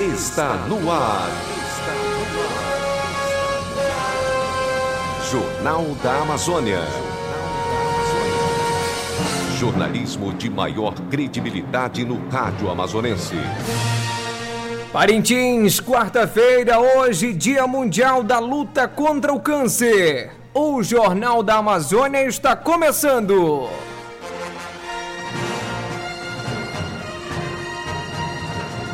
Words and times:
está 0.00 0.54
no 0.66 0.90
ar. 0.90 1.28
Jornal 5.30 5.84
da 6.02 6.22
Amazônia. 6.22 6.80
Jornalismo 9.58 10.32
de 10.32 10.48
maior 10.48 10.94
credibilidade 11.10 12.02
no 12.02 12.28
rádio 12.30 12.70
amazonense. 12.70 13.34
Parintins, 14.90 15.80
quarta-feira, 15.80 16.80
hoje, 16.80 17.34
Dia 17.34 17.66
Mundial 17.66 18.22
da 18.22 18.38
Luta 18.38 18.88
contra 18.88 19.32
o 19.34 19.38
Câncer. 19.38 20.32
O 20.54 20.82
Jornal 20.82 21.42
da 21.42 21.56
Amazônia 21.56 22.24
está 22.24 22.56
começando. 22.56 23.68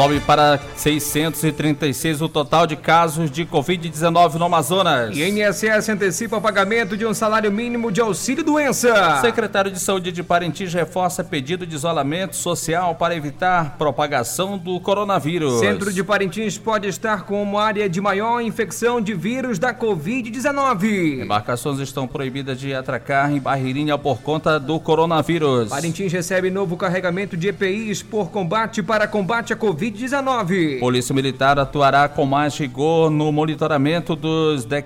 Sobe 0.00 0.18
para 0.20 0.58
636 0.76 2.22
o 2.22 2.28
total 2.30 2.66
de 2.66 2.74
casos 2.74 3.30
de 3.30 3.44
Covid-19 3.44 4.36
no 4.36 4.46
Amazonas. 4.46 5.14
E 5.14 5.28
INSS 5.28 5.90
antecipa 5.90 6.38
o 6.38 6.40
pagamento 6.40 6.96
de 6.96 7.04
um 7.04 7.12
salário 7.12 7.52
mínimo 7.52 7.92
de 7.92 8.00
auxílio-doença. 8.00 9.20
Secretário 9.20 9.70
de 9.70 9.78
Saúde 9.78 10.10
de 10.10 10.22
Parintins 10.22 10.72
reforça 10.72 11.22
pedido 11.22 11.66
de 11.66 11.74
isolamento 11.74 12.34
social 12.34 12.94
para 12.94 13.14
evitar 13.14 13.76
propagação 13.76 14.56
do 14.56 14.80
coronavírus. 14.80 15.60
Centro 15.60 15.92
de 15.92 16.02
Parintins 16.02 16.56
pode 16.56 16.88
estar 16.88 17.24
como 17.24 17.58
área 17.58 17.86
de 17.86 18.00
maior 18.00 18.40
infecção 18.40 19.02
de 19.02 19.12
vírus 19.12 19.58
da 19.58 19.74
Covid-19. 19.74 21.24
Embarcações 21.24 21.78
estão 21.78 22.08
proibidas 22.08 22.58
de 22.58 22.72
atracar 22.72 23.30
em 23.30 23.38
Barreirinha 23.38 23.98
por 23.98 24.22
conta 24.22 24.58
do 24.58 24.80
coronavírus. 24.80 25.68
Parintins 25.68 26.10
recebe 26.10 26.48
novo 26.48 26.74
carregamento 26.78 27.36
de 27.36 27.48
EPIs 27.48 28.02
por 28.02 28.30
combate 28.30 28.82
para 28.82 29.06
combate 29.06 29.52
à 29.52 29.56
Covid-19. 29.90 30.78
Polícia 30.78 31.14
Militar 31.14 31.58
atuará 31.58 32.08
com 32.08 32.24
mais 32.24 32.56
rigor 32.56 33.10
no 33.10 33.30
monitoramento 33.32 34.14
dos, 34.14 34.64
de... 34.64 34.84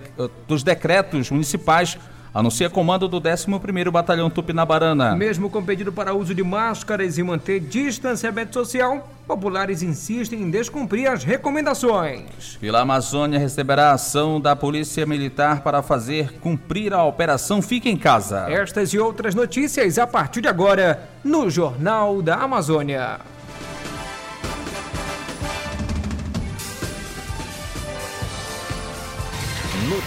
dos 0.48 0.62
decretos 0.62 1.30
municipais 1.30 1.98
anuncia 2.34 2.69
comando 2.69 3.06
do 3.06 3.20
11º 3.20 3.91
Batalhão 3.92 4.28
Tupinabarana. 4.28 5.14
Mesmo 5.14 5.48
com 5.48 5.62
pedido 5.62 5.92
para 5.92 6.12
uso 6.14 6.34
de 6.34 6.42
máscaras 6.42 7.16
e 7.16 7.22
manter 7.22 7.60
distanciamento 7.60 8.52
social, 8.55 9.08
populares 9.25 9.82
insistem 9.82 10.42
em 10.42 10.50
descumprir 10.50 11.08
as 11.08 11.22
recomendações. 11.22 12.58
Vila 12.60 12.80
Amazônia 12.80 13.38
receberá 13.38 13.92
ação 13.92 14.41
da 14.41 14.56
Polícia 14.56 15.06
Militar 15.06 15.62
para 15.62 15.80
fazer 15.80 16.32
cumprir 16.41 16.92
a 16.92 17.05
operação 17.05 17.62
Fique 17.62 17.88
em 17.88 17.97
Casa. 17.97 18.50
Estas 18.50 18.92
e 18.92 18.98
outras 18.98 19.32
notícias 19.32 19.97
a 19.97 20.06
partir 20.06 20.41
de 20.41 20.48
agora 20.48 21.08
no 21.22 21.48
Jornal 21.48 22.20
da 22.20 22.34
Amazônia. 22.34 23.20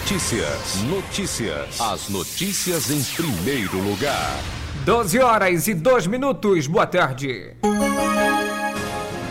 Notícias, 0.09 0.83
notícias. 0.83 1.81
As 1.81 2.07
notícias 2.07 2.89
em 2.89 3.03
primeiro 3.13 3.77
lugar. 3.77 4.39
12 4.85 5.19
horas 5.19 5.67
e 5.67 5.73
2 5.73 6.07
minutos. 6.07 6.65
Boa 6.65 6.87
tarde. 6.87 7.57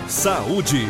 Saúde. 0.06 0.86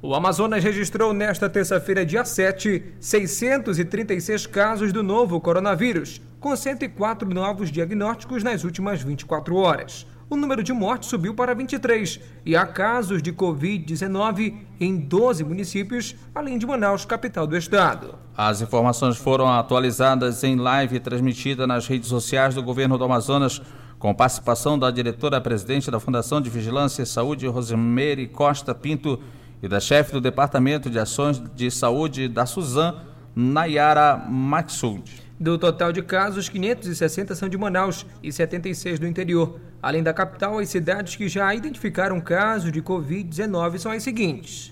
O 0.00 0.14
Amazonas 0.14 0.62
registrou 0.62 1.12
nesta 1.12 1.50
terça-feira, 1.50 2.06
dia 2.06 2.24
7, 2.24 2.94
636 3.00 4.46
casos 4.46 4.92
do 4.92 5.02
novo 5.02 5.40
coronavírus, 5.40 6.22
com 6.38 6.54
104 6.54 7.28
novos 7.28 7.68
diagnósticos 7.68 8.44
nas 8.44 8.62
últimas 8.62 9.02
24 9.02 9.56
horas 9.56 10.06
o 10.30 10.36
número 10.36 10.62
de 10.62 10.72
mortes 10.72 11.08
subiu 11.08 11.34
para 11.34 11.54
23 11.54 12.20
e 12.46 12.54
há 12.56 12.64
casos 12.64 13.20
de 13.20 13.32
Covid-19 13.32 14.54
em 14.78 14.96
12 14.96 15.42
municípios, 15.42 16.14
além 16.32 16.56
de 16.56 16.64
Manaus, 16.64 17.04
capital 17.04 17.48
do 17.48 17.56
estado. 17.56 18.14
As 18.36 18.62
informações 18.62 19.16
foram 19.16 19.48
atualizadas 19.52 20.44
em 20.44 20.54
live 20.54 21.00
transmitida 21.00 21.66
nas 21.66 21.88
redes 21.88 22.08
sociais 22.08 22.54
do 22.54 22.62
governo 22.62 22.96
do 22.96 23.04
Amazonas, 23.04 23.60
com 23.98 24.14
participação 24.14 24.78
da 24.78 24.90
diretora-presidente 24.90 25.90
da 25.90 25.98
Fundação 25.98 26.40
de 26.40 26.48
Vigilância 26.48 27.02
e 27.02 27.06
Saúde, 27.06 27.48
Rosemary 27.48 28.28
Costa 28.28 28.72
Pinto, 28.72 29.18
e 29.62 29.68
da 29.68 29.80
chefe 29.80 30.12
do 30.12 30.20
Departamento 30.20 30.88
de 30.88 30.98
Ações 30.98 31.42
de 31.54 31.70
Saúde 31.70 32.28
da 32.28 32.46
Suzan, 32.46 32.94
Nayara 33.34 34.16
Maxud. 34.16 35.29
Do 35.42 35.56
total 35.56 35.90
de 35.90 36.02
casos, 36.02 36.50
560 36.50 37.34
são 37.34 37.48
de 37.48 37.56
Manaus 37.56 38.04
e 38.22 38.30
76 38.30 38.98
do 38.98 39.06
interior. 39.06 39.58
Além 39.80 40.02
da 40.02 40.12
capital, 40.12 40.58
as 40.58 40.68
cidades 40.68 41.16
que 41.16 41.30
já 41.30 41.54
identificaram 41.54 42.20
casos 42.20 42.70
de 42.70 42.82
Covid-19 42.82 43.78
são 43.78 43.90
as 43.90 44.02
seguintes. 44.02 44.70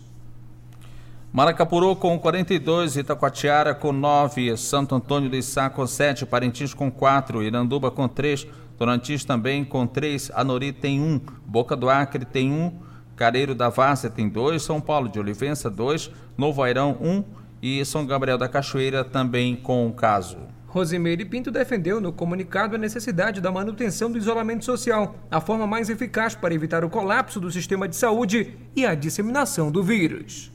Maracapuru 1.32 1.96
com 1.96 2.18
42, 2.18 2.98
Itacoatiara 2.98 3.74
com 3.74 3.92
9, 3.92 4.58
Santo 4.58 4.94
Antônio 4.94 5.30
do 5.30 5.36
Içá 5.36 5.70
com 5.70 5.86
7, 5.86 6.26
Parintins 6.26 6.74
com 6.74 6.90
4, 6.90 7.42
Iranduba 7.42 7.90
com 7.90 8.06
3, 8.06 8.46
Torantis 8.76 9.24
também 9.24 9.64
com 9.64 9.86
3, 9.86 10.30
Anori 10.34 10.70
tem 10.74 11.00
1, 11.00 11.18
Boca 11.46 11.74
do 11.74 11.88
Acre 11.88 12.26
tem 12.26 12.52
1, 12.52 12.78
Careiro 13.16 13.54
da 13.54 13.70
Várzea 13.70 14.10
tem 14.10 14.28
2, 14.28 14.62
São 14.62 14.82
Paulo 14.82 15.08
de 15.08 15.18
Olivença 15.18 15.70
2, 15.70 16.10
Novo 16.36 16.62
Airão 16.62 16.94
1 17.00 17.24
e 17.62 17.82
São 17.86 18.04
Gabriel 18.04 18.36
da 18.36 18.48
Cachoeira 18.48 19.02
também 19.02 19.56
com 19.56 19.86
um 19.86 19.92
caso. 19.92 20.57
Rosimeire 20.78 21.24
Pinto 21.24 21.50
defendeu 21.50 22.00
no 22.00 22.12
comunicado 22.12 22.76
a 22.76 22.78
necessidade 22.78 23.40
da 23.40 23.50
manutenção 23.50 24.12
do 24.12 24.16
isolamento 24.16 24.64
social, 24.64 25.16
a 25.28 25.40
forma 25.40 25.66
mais 25.66 25.90
eficaz 25.90 26.36
para 26.36 26.54
evitar 26.54 26.84
o 26.84 26.88
colapso 26.88 27.40
do 27.40 27.50
sistema 27.50 27.88
de 27.88 27.96
saúde 27.96 28.56
e 28.76 28.86
a 28.86 28.94
disseminação 28.94 29.72
do 29.72 29.82
vírus. 29.82 30.52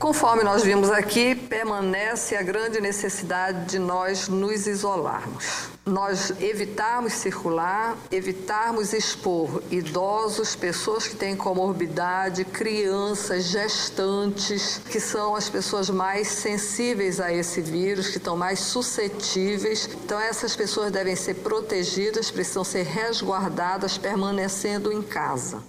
Conforme 0.00 0.42
nós 0.42 0.62
vimos 0.62 0.90
aqui, 0.90 1.34
permanece 1.34 2.34
a 2.34 2.42
grande 2.42 2.80
necessidade 2.80 3.66
de 3.66 3.78
nós 3.78 4.28
nos 4.28 4.66
isolarmos. 4.66 5.68
Nós 5.84 6.32
evitarmos 6.40 7.12
circular, 7.12 7.98
evitarmos 8.10 8.94
expor 8.94 9.62
idosos, 9.70 10.56
pessoas 10.56 11.06
que 11.06 11.16
têm 11.16 11.36
comorbidade, 11.36 12.46
crianças, 12.46 13.44
gestantes, 13.44 14.80
que 14.90 14.98
são 14.98 15.36
as 15.36 15.50
pessoas 15.50 15.90
mais 15.90 16.28
sensíveis 16.28 17.20
a 17.20 17.30
esse 17.30 17.60
vírus, 17.60 18.08
que 18.08 18.16
estão 18.16 18.38
mais 18.38 18.60
suscetíveis. 18.60 19.86
Então, 20.02 20.18
essas 20.18 20.56
pessoas 20.56 20.90
devem 20.90 21.14
ser 21.14 21.34
protegidas, 21.34 22.30
precisam 22.30 22.64
ser 22.64 22.84
resguardadas, 22.84 23.98
permanecendo 23.98 24.90
em 24.90 25.02
casa. 25.02 25.62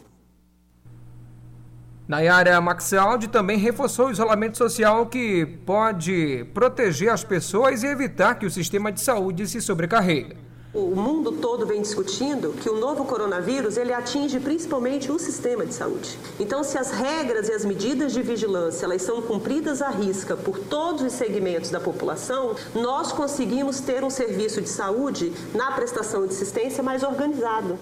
Nayara 2.12 2.60
Maxaldi 2.60 3.30
também 3.30 3.58
reforçou 3.58 4.08
o 4.08 4.12
isolamento 4.12 4.58
social 4.58 5.06
que 5.06 5.46
pode 5.66 6.46
proteger 6.54 7.08
as 7.08 7.24
pessoas 7.24 7.84
e 7.84 7.88
evitar 7.88 8.36
que 8.36 8.46
o 8.46 8.52
sistema 8.52 8.92
de 8.92 9.00
saúde 9.00 9.48
se 9.48 9.62
sobrecarregue. 9.62 10.36
O 10.74 10.94
mundo 10.94 11.32
todo 11.32 11.66
vem 11.66 11.82
discutindo 11.82 12.52
que 12.62 12.70
o 12.70 12.78
novo 12.78 13.06
coronavírus 13.06 13.78
ele 13.78 13.94
atinge 13.94 14.42
principalmente 14.42 15.10
o 15.10 15.18
sistema 15.18 15.66
de 15.66 15.74
saúde. 15.74 16.20
Então, 16.38 16.66
se 16.66 16.78
as 16.78 16.92
regras 16.92 17.48
e 17.48 17.54
as 17.54 17.64
medidas 17.64 18.12
de 18.12 18.22
vigilância 18.22 18.86
elas 18.86 19.04
são 19.04 19.22
cumpridas 19.22 19.82
à 19.82 19.90
risca 19.90 20.36
por 20.36 20.60
todos 20.60 21.04
os 21.04 21.14
segmentos 21.14 21.70
da 21.70 21.80
população, 21.80 22.58
nós 22.76 23.14
conseguimos 23.14 23.80
ter 23.80 24.04
um 24.04 24.10
serviço 24.10 24.62
de 24.62 24.68
saúde 24.68 25.32
na 25.56 25.72
prestação 25.72 26.28
de 26.28 26.34
assistência 26.34 26.84
mais 26.84 27.04
organizado. 27.04 27.80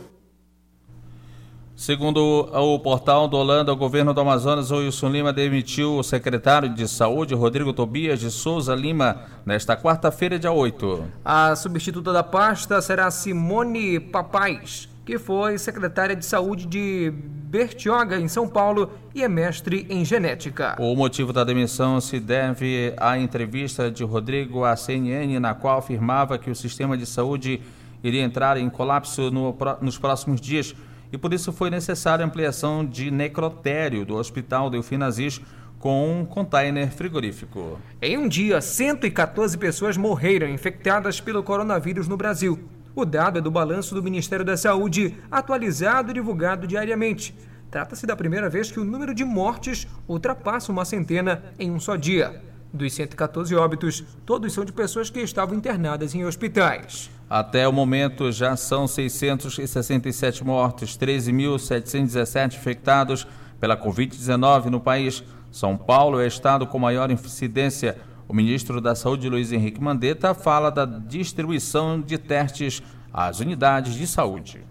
Segundo 1.80 2.50
o 2.52 2.78
portal 2.78 3.26
do 3.26 3.38
Holanda, 3.38 3.72
o 3.72 3.76
governo 3.78 4.14
do 4.14 4.20
Amazonas, 4.20 4.70
Wilson 4.70 5.08
Lima, 5.12 5.32
demitiu 5.32 5.96
o 5.96 6.04
secretário 6.04 6.68
de 6.68 6.86
Saúde, 6.90 7.34
Rodrigo 7.34 7.72
Tobias 7.72 8.20
de 8.20 8.30
Souza 8.30 8.76
Lima, 8.76 9.22
nesta 9.46 9.78
quarta-feira, 9.78 10.38
dia 10.38 10.52
8. 10.52 11.06
A 11.24 11.56
substituta 11.56 12.12
da 12.12 12.22
pasta 12.22 12.82
será 12.82 13.10
Simone 13.10 13.98
Papais, 13.98 14.90
que 15.06 15.18
foi 15.18 15.58
secretária 15.58 16.18
de 16.18 16.26
Saúde 16.26 16.66
de 16.66 17.14
Bertioga, 17.16 18.20
em 18.20 18.28
São 18.28 18.46
Paulo, 18.46 18.92
e 19.16 19.24
é 19.24 19.30
mestre 19.30 19.88
em 19.90 20.04
genética. 20.04 20.76
O 20.80 20.94
motivo 20.98 21.32
da 21.32 21.46
demissão 21.46 22.02
se 22.02 22.20
deve 22.20 22.94
à 22.98 23.18
entrevista 23.18 23.90
de 23.90 24.04
Rodrigo 24.04 24.66
à 24.66 24.76
CNN, 24.76 25.40
na 25.40 25.54
qual 25.54 25.78
afirmava 25.78 26.38
que 26.38 26.52
o 26.52 26.56
sistema 26.56 26.98
de 26.98 27.06
saúde 27.06 27.62
iria 28.04 28.22
entrar 28.22 28.58
em 28.58 28.70
colapso 28.70 29.32
no, 29.32 29.56
nos 29.82 29.98
próximos 29.98 30.42
dias 30.42 30.76
e 31.12 31.18
por 31.18 31.34
isso 31.34 31.52
foi 31.52 31.70
necessária 31.70 32.24
a 32.24 32.28
ampliação 32.28 32.86
de 32.86 33.10
necrotério 33.10 34.06
do 34.06 34.16
Hospital 34.16 34.70
Delfim 34.70 35.02
Aziz 35.02 35.42
com 35.80 36.20
um 36.20 36.26
container 36.26 36.92
frigorífico. 36.92 37.80
Em 38.02 38.18
um 38.18 38.28
dia, 38.28 38.60
114 38.60 39.58
pessoas 39.58 39.96
morreram 39.96 40.48
infectadas 40.50 41.22
pelo 41.22 41.42
coronavírus 41.42 42.08
no 42.08 42.18
Brasil. 42.18 42.60
O 42.94 43.06
dado 43.06 43.40
é 43.40 43.42
do 43.42 43.50
balanço 43.50 43.96
do 43.96 44.04
Ministério 44.04 44.44
da 44.44 44.58
Saúde, 44.58 45.16
atualizado 45.32 46.12
e 46.12 46.14
divulgado 46.14 46.68
diariamente. 46.68 47.34
Trata-se 47.72 48.06
da 48.06 48.16
primeira 48.16 48.50
vez 48.50 48.72
que 48.72 48.80
o 48.80 48.84
número 48.84 49.14
de 49.14 49.24
mortes 49.24 49.88
ultrapassa 50.08 50.72
uma 50.72 50.84
centena 50.84 51.44
em 51.58 51.72
um 51.72 51.80
só 51.80 51.96
dia. 51.96 52.42
Dos 52.72 52.94
114 52.94 53.56
óbitos, 53.56 54.04
todos 54.26 54.54
são 54.54 54.64
de 54.64 54.72
pessoas 54.72 55.10
que 55.10 55.20
estavam 55.20 55.58
internadas 55.58 56.14
em 56.14 56.24
hospitais. 56.24 57.10
Até 57.28 57.68
o 57.68 57.74
momento, 57.74 58.32
já 58.32 58.56
são 58.56 58.88
667 58.88 60.44
mortos, 60.44 60.98
13.717 60.98 62.56
infectados 62.56 63.28
pela 63.60 63.76
Covid-19 63.76 64.66
no 64.66 64.80
país. 64.80 65.24
São 65.52 65.76
Paulo 65.76 66.20
é 66.20 66.26
o 66.26 66.28
estado 66.28 66.68
com 66.68 66.78
maior 66.78 67.10
incidência. 67.10 67.98
O 68.28 68.34
ministro 68.34 68.80
da 68.80 68.94
Saúde, 68.94 69.28
Luiz 69.28 69.52
Henrique 69.52 69.82
Mandetta, 69.82 70.36
fala 70.36 70.70
da 70.70 70.86
distribuição 70.86 72.00
de 72.00 72.20
testes 72.20 72.84
às 73.12 73.40
unidades 73.40 73.96
de 73.96 74.06
saúde. 74.06 74.64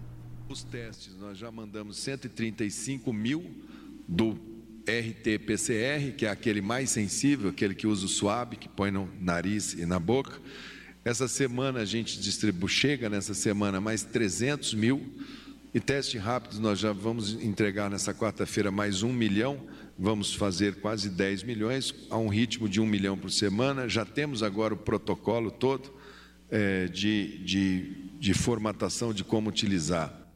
Os 0.47 0.63
testes, 0.63 1.17
nós 1.19 1.37
já 1.37 1.51
mandamos 1.51 1.97
135 1.97 3.11
mil 3.11 3.43
do 4.07 4.48
RT-PCR, 4.85 6.13
que 6.15 6.25
é 6.25 6.29
aquele 6.29 6.61
mais 6.61 6.89
sensível, 6.89 7.49
aquele 7.49 7.75
que 7.75 7.87
usa 7.87 8.05
o 8.05 8.09
suave, 8.09 8.55
que 8.55 8.69
põe 8.69 8.91
no 8.91 9.09
nariz 9.19 9.73
e 9.73 9.85
na 9.85 9.99
boca. 9.99 10.39
Essa 11.03 11.27
semana 11.27 11.79
a 11.79 11.85
gente 11.85 12.19
distribui, 12.19 12.69
chega 12.69 13.09
nessa 13.09 13.33
semana 13.33 13.79
mais 13.79 14.03
300 14.03 14.73
mil. 14.73 15.01
E 15.73 15.79
teste 15.79 16.17
rápido 16.17 16.59
nós 16.59 16.79
já 16.79 16.91
vamos 16.91 17.33
entregar 17.33 17.89
nessa 17.89 18.13
quarta-feira 18.13 18.71
mais 18.71 19.03
um 19.03 19.13
milhão. 19.13 19.59
Vamos 19.97 20.33
fazer 20.33 20.75
quase 20.75 21.09
10 21.09 21.43
milhões, 21.43 21.93
a 22.09 22.17
um 22.17 22.27
ritmo 22.27 22.67
de 22.67 22.81
um 22.81 22.85
milhão 22.85 23.17
por 23.17 23.31
semana. 23.31 23.87
Já 23.87 24.05
temos 24.05 24.41
agora 24.41 24.73
o 24.73 24.77
protocolo 24.77 25.51
todo 25.51 25.93
é, 26.49 26.87
de, 26.87 27.37
de, 27.39 28.11
de 28.19 28.33
formatação 28.33 29.13
de 29.13 29.23
como 29.23 29.49
utilizar. 29.49 30.28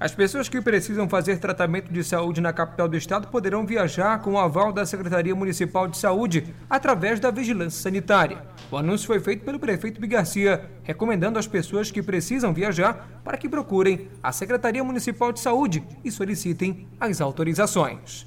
As 0.00 0.14
pessoas 0.14 0.48
que 0.48 0.60
precisam 0.60 1.08
fazer 1.08 1.40
tratamento 1.40 1.92
de 1.92 2.04
saúde 2.04 2.40
na 2.40 2.52
capital 2.52 2.88
do 2.88 2.96
estado 2.96 3.26
poderão 3.26 3.66
viajar 3.66 4.22
com 4.22 4.34
o 4.34 4.38
aval 4.38 4.72
da 4.72 4.86
Secretaria 4.86 5.34
Municipal 5.34 5.88
de 5.88 5.98
Saúde 5.98 6.54
através 6.70 7.18
da 7.18 7.32
vigilância 7.32 7.82
sanitária. 7.82 8.44
O 8.70 8.76
anúncio 8.76 9.08
foi 9.08 9.18
feito 9.18 9.44
pelo 9.44 9.58
prefeito 9.58 10.00
Bigarcia, 10.00 10.70
recomendando 10.84 11.36
às 11.36 11.48
pessoas 11.48 11.90
que 11.90 12.00
precisam 12.00 12.54
viajar 12.54 13.20
para 13.24 13.36
que 13.36 13.48
procurem 13.48 14.08
a 14.22 14.30
Secretaria 14.30 14.84
Municipal 14.84 15.32
de 15.32 15.40
Saúde 15.40 15.82
e 16.04 16.12
solicitem 16.12 16.86
as 17.00 17.20
autorizações. 17.20 18.24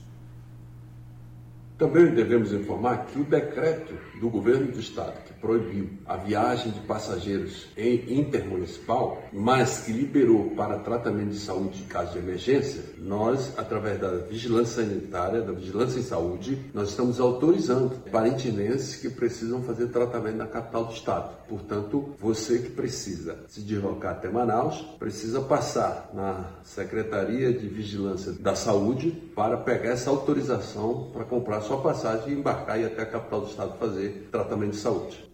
Também 1.77 2.07
devemos 2.07 2.51
informar 2.51 3.05
que 3.05 3.17
o 3.17 3.23
decreto 3.23 3.93
do 4.19 4.29
governo 4.29 4.73
do 4.73 4.79
estado 4.81 5.30
proibiu 5.41 5.89
a 6.05 6.15
viagem 6.15 6.71
de 6.71 6.79
passageiros 6.81 7.67
em 7.75 8.19
intermunicipal, 8.19 9.21
mas 9.33 9.79
que 9.79 9.91
liberou 9.91 10.51
para 10.51 10.79
tratamento 10.79 11.31
de 11.31 11.39
saúde 11.39 11.81
em 11.81 11.87
caso 11.87 12.13
de 12.13 12.19
emergência, 12.19 12.83
nós, 12.99 13.57
através 13.57 13.99
da 13.99 14.11
vigilância 14.17 14.83
sanitária, 14.83 15.41
da 15.41 15.51
vigilância 15.51 15.99
em 15.99 16.03
saúde, 16.03 16.57
nós 16.73 16.89
estamos 16.89 17.19
autorizando 17.19 18.09
parentinenses 18.11 18.95
que 18.95 19.09
precisam 19.09 19.63
fazer 19.63 19.87
tratamento 19.87 20.37
na 20.37 20.47
capital 20.47 20.85
do 20.85 20.93
estado. 20.93 21.35
Portanto, 21.49 22.13
você 22.19 22.59
que 22.59 22.69
precisa 22.69 23.39
se 23.47 23.61
deslocar 23.61 24.13
até 24.13 24.29
Manaus, 24.29 24.81
precisa 24.99 25.41
passar 25.41 26.11
na 26.13 26.45
Secretaria 26.63 27.51
de 27.51 27.67
Vigilância 27.67 28.31
da 28.33 28.55
Saúde 28.55 29.11
para 29.35 29.57
pegar 29.57 29.91
essa 29.91 30.09
autorização 30.09 31.09
para 31.11 31.25
comprar 31.25 31.61
sua 31.61 31.81
passagem 31.81 32.33
e 32.33 32.37
embarcar 32.37 32.79
e 32.79 32.85
até 32.85 33.01
a 33.01 33.05
capital 33.05 33.41
do 33.41 33.47
estado 33.47 33.77
fazer 33.77 34.29
tratamento 34.31 34.71
de 34.71 34.77
saúde. 34.77 35.30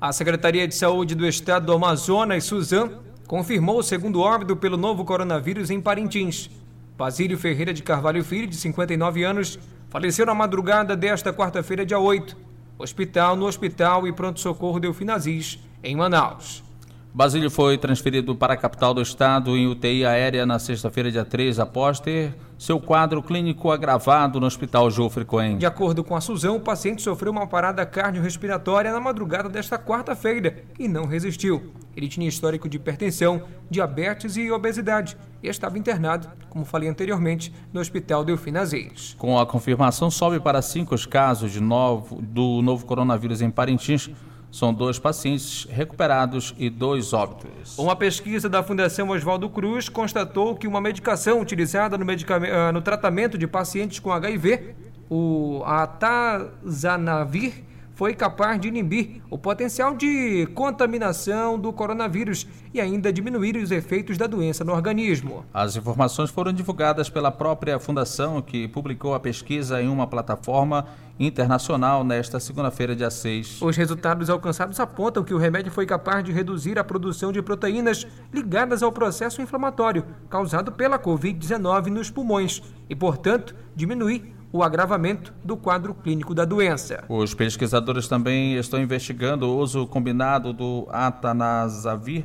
A 0.00 0.14
Secretaria 0.14 0.66
de 0.66 0.74
Saúde 0.74 1.14
do 1.14 1.26
Estado 1.26 1.66
do 1.66 1.74
Amazonas, 1.74 2.44
Suzan, 2.44 2.90
confirmou 3.26 3.78
o 3.78 3.82
segundo 3.82 4.22
óbito 4.22 4.56
pelo 4.56 4.78
novo 4.78 5.04
coronavírus 5.04 5.68
em 5.68 5.78
Parintins. 5.78 6.48
Basílio 6.96 7.36
Ferreira 7.36 7.70
de 7.74 7.82
Carvalho 7.82 8.24
Filho, 8.24 8.46
de 8.46 8.56
59 8.56 9.22
anos, 9.22 9.58
faleceu 9.90 10.24
na 10.24 10.32
madrugada 10.32 10.96
desta 10.96 11.34
quarta-feira, 11.34 11.84
dia 11.84 11.98
8. 11.98 12.34
Hospital 12.78 13.36
no 13.36 13.44
Hospital 13.44 14.08
e 14.08 14.12
Pronto-Socorro 14.12 14.80
Delfim 14.80 15.10
Aziz, 15.10 15.58
em 15.84 15.94
Manaus. 15.94 16.64
Basílio 17.12 17.50
foi 17.50 17.76
transferido 17.76 18.36
para 18.36 18.54
a 18.54 18.56
capital 18.56 18.94
do 18.94 19.02
estado 19.02 19.56
em 19.56 19.66
UTI 19.66 20.06
aérea 20.06 20.46
na 20.46 20.60
sexta-feira, 20.60 21.10
dia 21.10 21.24
3, 21.24 21.58
após 21.58 21.98
ter 21.98 22.36
seu 22.56 22.78
quadro 22.78 23.20
clínico 23.20 23.72
agravado 23.72 24.38
no 24.38 24.46
Hospital 24.46 24.88
Jofre 24.92 25.24
Coen. 25.24 25.58
De 25.58 25.66
acordo 25.66 26.04
com 26.04 26.14
a 26.14 26.20
Suzão, 26.20 26.56
o 26.56 26.60
paciente 26.60 27.02
sofreu 27.02 27.32
uma 27.32 27.48
parada 27.48 27.84
cardiorrespiratória 27.84 28.92
na 28.92 29.00
madrugada 29.00 29.48
desta 29.48 29.76
quarta-feira 29.76 30.62
e 30.78 30.86
não 30.86 31.04
resistiu. 31.04 31.72
Ele 31.96 32.06
tinha 32.06 32.28
histórico 32.28 32.68
de 32.68 32.76
hipertensão, 32.76 33.42
diabetes 33.68 34.36
e 34.36 34.48
obesidade 34.52 35.16
e 35.42 35.48
estava 35.48 35.78
internado, 35.78 36.28
como 36.48 36.64
falei 36.64 36.88
anteriormente, 36.88 37.52
no 37.72 37.80
Hospital 37.80 38.24
Delfim 38.24 38.56
Azeis. 38.56 39.16
Com 39.18 39.36
a 39.36 39.44
confirmação, 39.44 40.12
sobe 40.12 40.38
para 40.38 40.62
cinco 40.62 40.94
os 40.94 41.06
casos 41.06 41.50
de 41.50 41.60
novo, 41.60 42.22
do 42.22 42.62
novo 42.62 42.86
coronavírus 42.86 43.42
em 43.42 43.50
Parintins 43.50 44.10
são 44.50 44.74
dois 44.74 44.98
pacientes 44.98 45.66
recuperados 45.70 46.54
e 46.58 46.68
dois 46.68 47.12
óbitos. 47.12 47.78
Uma 47.78 47.94
pesquisa 47.94 48.48
da 48.48 48.62
Fundação 48.62 49.10
Oswaldo 49.10 49.48
Cruz 49.48 49.88
constatou 49.88 50.56
que 50.56 50.66
uma 50.66 50.80
medicação 50.80 51.40
utilizada 51.40 51.96
no, 51.96 52.04
ah, 52.04 52.72
no 52.72 52.82
tratamento 52.82 53.38
de 53.38 53.46
pacientes 53.46 54.00
com 54.00 54.12
HIV, 54.12 54.74
o 55.08 55.62
atazanavir, 55.64 57.70
foi 58.00 58.14
capaz 58.14 58.58
de 58.58 58.66
inibir 58.66 59.20
o 59.28 59.36
potencial 59.36 59.94
de 59.94 60.46
contaminação 60.54 61.58
do 61.58 61.70
coronavírus 61.70 62.46
e 62.72 62.80
ainda 62.80 63.12
diminuir 63.12 63.58
os 63.58 63.70
efeitos 63.70 64.16
da 64.16 64.26
doença 64.26 64.64
no 64.64 64.72
organismo. 64.72 65.44
As 65.52 65.76
informações 65.76 66.30
foram 66.30 66.50
divulgadas 66.50 67.10
pela 67.10 67.30
própria 67.30 67.78
fundação, 67.78 68.40
que 68.40 68.66
publicou 68.68 69.12
a 69.12 69.20
pesquisa 69.20 69.82
em 69.82 69.88
uma 69.88 70.06
plataforma 70.06 70.86
internacional 71.20 72.02
nesta 72.02 72.40
segunda-feira, 72.40 72.96
dia 72.96 73.10
6. 73.10 73.60
Os 73.60 73.76
resultados 73.76 74.30
alcançados 74.30 74.80
apontam 74.80 75.22
que 75.22 75.34
o 75.34 75.38
remédio 75.38 75.70
foi 75.70 75.84
capaz 75.84 76.24
de 76.24 76.32
reduzir 76.32 76.78
a 76.78 76.84
produção 76.84 77.30
de 77.30 77.42
proteínas 77.42 78.06
ligadas 78.32 78.82
ao 78.82 78.90
processo 78.90 79.42
inflamatório 79.42 80.06
causado 80.30 80.72
pela 80.72 80.98
Covid-19 80.98 81.88
nos 81.88 82.10
pulmões 82.10 82.62
e, 82.88 82.96
portanto, 82.96 83.54
diminuir 83.76 84.34
o 84.50 84.62
agravamento 84.62 85.32
do 85.44 85.56
quadro 85.56 85.94
clínico 85.94 86.34
da 86.34 86.44
doença. 86.44 87.04
Os 87.08 87.34
pesquisadores 87.34 88.08
também 88.08 88.54
estão 88.56 88.80
investigando 88.80 89.46
o 89.46 89.58
uso 89.58 89.86
combinado 89.86 90.52
do 90.52 90.88
atanasavir 90.90 92.24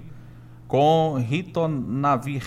com 0.67 1.15
ritonavir, 1.15 2.43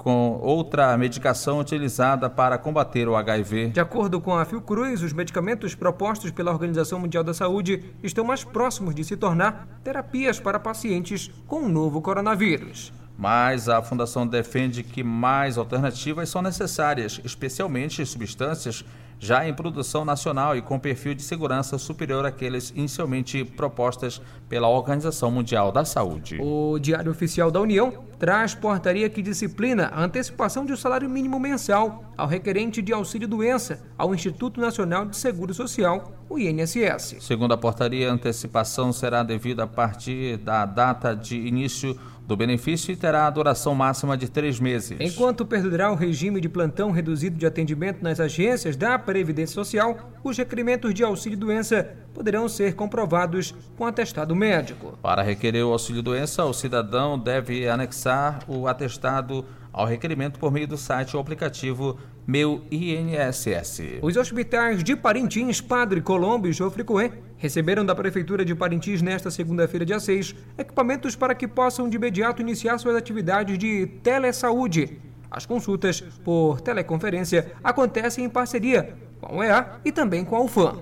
com 0.00 0.40
outra 0.40 0.96
medicação 0.96 1.60
utilizada 1.60 2.30
para 2.30 2.56
combater 2.56 3.06
o 3.06 3.14
HIV. 3.14 3.68
De 3.68 3.80
acordo 3.80 4.18
com 4.18 4.34
a 4.34 4.46
Fiocruz, 4.46 5.02
os 5.02 5.12
medicamentos 5.12 5.74
propostos 5.74 6.30
pela 6.30 6.50
Organização 6.50 6.98
Mundial 6.98 7.22
da 7.22 7.34
Saúde 7.34 7.84
estão 8.02 8.24
mais 8.24 8.42
próximos 8.42 8.94
de 8.94 9.04
se 9.04 9.14
tornar 9.14 9.68
terapias 9.84 10.40
para 10.40 10.58
pacientes 10.58 11.30
com 11.46 11.64
o 11.64 11.68
novo 11.68 12.00
coronavírus 12.00 12.94
mas 13.18 13.68
a 13.68 13.82
Fundação 13.82 14.26
defende 14.26 14.82
que 14.82 15.04
mais 15.04 15.58
alternativas 15.58 16.30
são 16.30 16.40
necessárias, 16.40 17.20
especialmente 17.22 18.06
substâncias 18.06 18.82
já 19.20 19.46
em 19.46 19.52
produção 19.52 20.02
nacional 20.02 20.56
e 20.56 20.62
com 20.62 20.78
perfil 20.78 21.14
de 21.14 21.22
segurança 21.22 21.76
superior 21.76 22.24
àqueles 22.24 22.72
inicialmente 22.74 23.44
propostas 23.44 24.20
pela 24.48 24.66
Organização 24.66 25.30
Mundial 25.30 25.70
da 25.70 25.84
Saúde. 25.84 26.38
O 26.40 26.78
Diário 26.78 27.12
Oficial 27.12 27.50
da 27.50 27.60
União 27.60 27.92
traz 28.18 28.54
portaria 28.54 29.08
que 29.10 29.20
disciplina 29.20 29.90
a 29.94 30.02
antecipação 30.02 30.64
de 30.64 30.72
um 30.72 30.76
salário 30.76 31.08
mínimo 31.08 31.38
mensal 31.38 32.04
ao 32.16 32.26
requerente 32.26 32.80
de 32.80 32.92
auxílio-doença 32.92 33.82
ao 33.96 34.14
Instituto 34.14 34.58
Nacional 34.58 35.04
de 35.04 35.16
Seguro 35.16 35.52
Social, 35.52 36.12
o 36.28 36.38
INSS. 36.38 37.16
Segundo 37.20 37.52
a 37.52 37.58
portaria, 37.58 38.10
a 38.10 38.14
antecipação 38.14 38.92
será 38.92 39.22
devida 39.22 39.64
a 39.64 39.66
partir 39.66 40.38
da 40.38 40.64
data 40.64 41.14
de 41.14 41.36
início 41.36 41.98
do 42.30 42.36
benefício 42.36 42.92
e 42.92 42.96
terá 42.96 43.26
a 43.26 43.30
duração 43.30 43.74
máxima 43.74 44.16
de 44.16 44.30
três 44.30 44.60
meses. 44.60 44.96
Enquanto 45.00 45.44
perdurar 45.44 45.90
o 45.90 45.96
regime 45.96 46.40
de 46.40 46.48
plantão 46.48 46.92
reduzido 46.92 47.36
de 47.36 47.44
atendimento 47.44 48.04
nas 48.04 48.20
agências 48.20 48.76
da 48.76 48.96
Previdência 48.96 49.52
Social, 49.52 50.12
os 50.22 50.38
requerimentos 50.38 50.94
de 50.94 51.02
auxílio-doença 51.02 51.90
poderão 52.14 52.48
ser 52.48 52.76
comprovados 52.76 53.52
com 53.76 53.84
atestado 53.84 54.34
médico. 54.36 54.96
Para 55.02 55.22
requerer 55.22 55.66
o 55.66 55.72
auxílio-doença, 55.72 56.44
o 56.44 56.52
cidadão 56.52 57.18
deve 57.18 57.68
anexar 57.68 58.38
o 58.46 58.68
atestado 58.68 59.44
ao 59.72 59.84
requerimento 59.84 60.38
por 60.38 60.52
meio 60.52 60.68
do 60.68 60.76
site 60.76 61.16
ou 61.16 61.20
aplicativo 61.20 61.98
Meu 62.24 62.62
INSS. 62.70 63.98
Os 64.02 64.16
hospitais 64.16 64.84
de 64.84 64.94
Parintins, 64.94 65.60
Padre 65.60 66.00
Colombo 66.00 66.46
e 66.46 66.52
Jofre 66.52 66.84
Coen 66.84 67.10
receberam 67.40 67.84
da 67.86 67.94
Prefeitura 67.94 68.44
de 68.44 68.54
Parintins 68.54 69.00
nesta 69.00 69.30
segunda-feira, 69.30 69.86
dia 69.86 69.98
6, 69.98 70.34
equipamentos 70.58 71.16
para 71.16 71.34
que 71.34 71.48
possam 71.48 71.88
de 71.88 71.96
imediato 71.96 72.42
iniciar 72.42 72.76
suas 72.76 72.94
atividades 72.94 73.56
de 73.56 73.86
telesaúde. 74.02 75.00
As 75.30 75.46
consultas 75.46 76.02
por 76.22 76.60
teleconferência 76.60 77.52
acontecem 77.64 78.26
em 78.26 78.28
parceria 78.28 78.94
com 79.18 79.34
a 79.34 79.38
UEA 79.38 79.80
e 79.86 79.90
também 79.90 80.22
com 80.22 80.36
a 80.36 80.42
UFAM. 80.42 80.80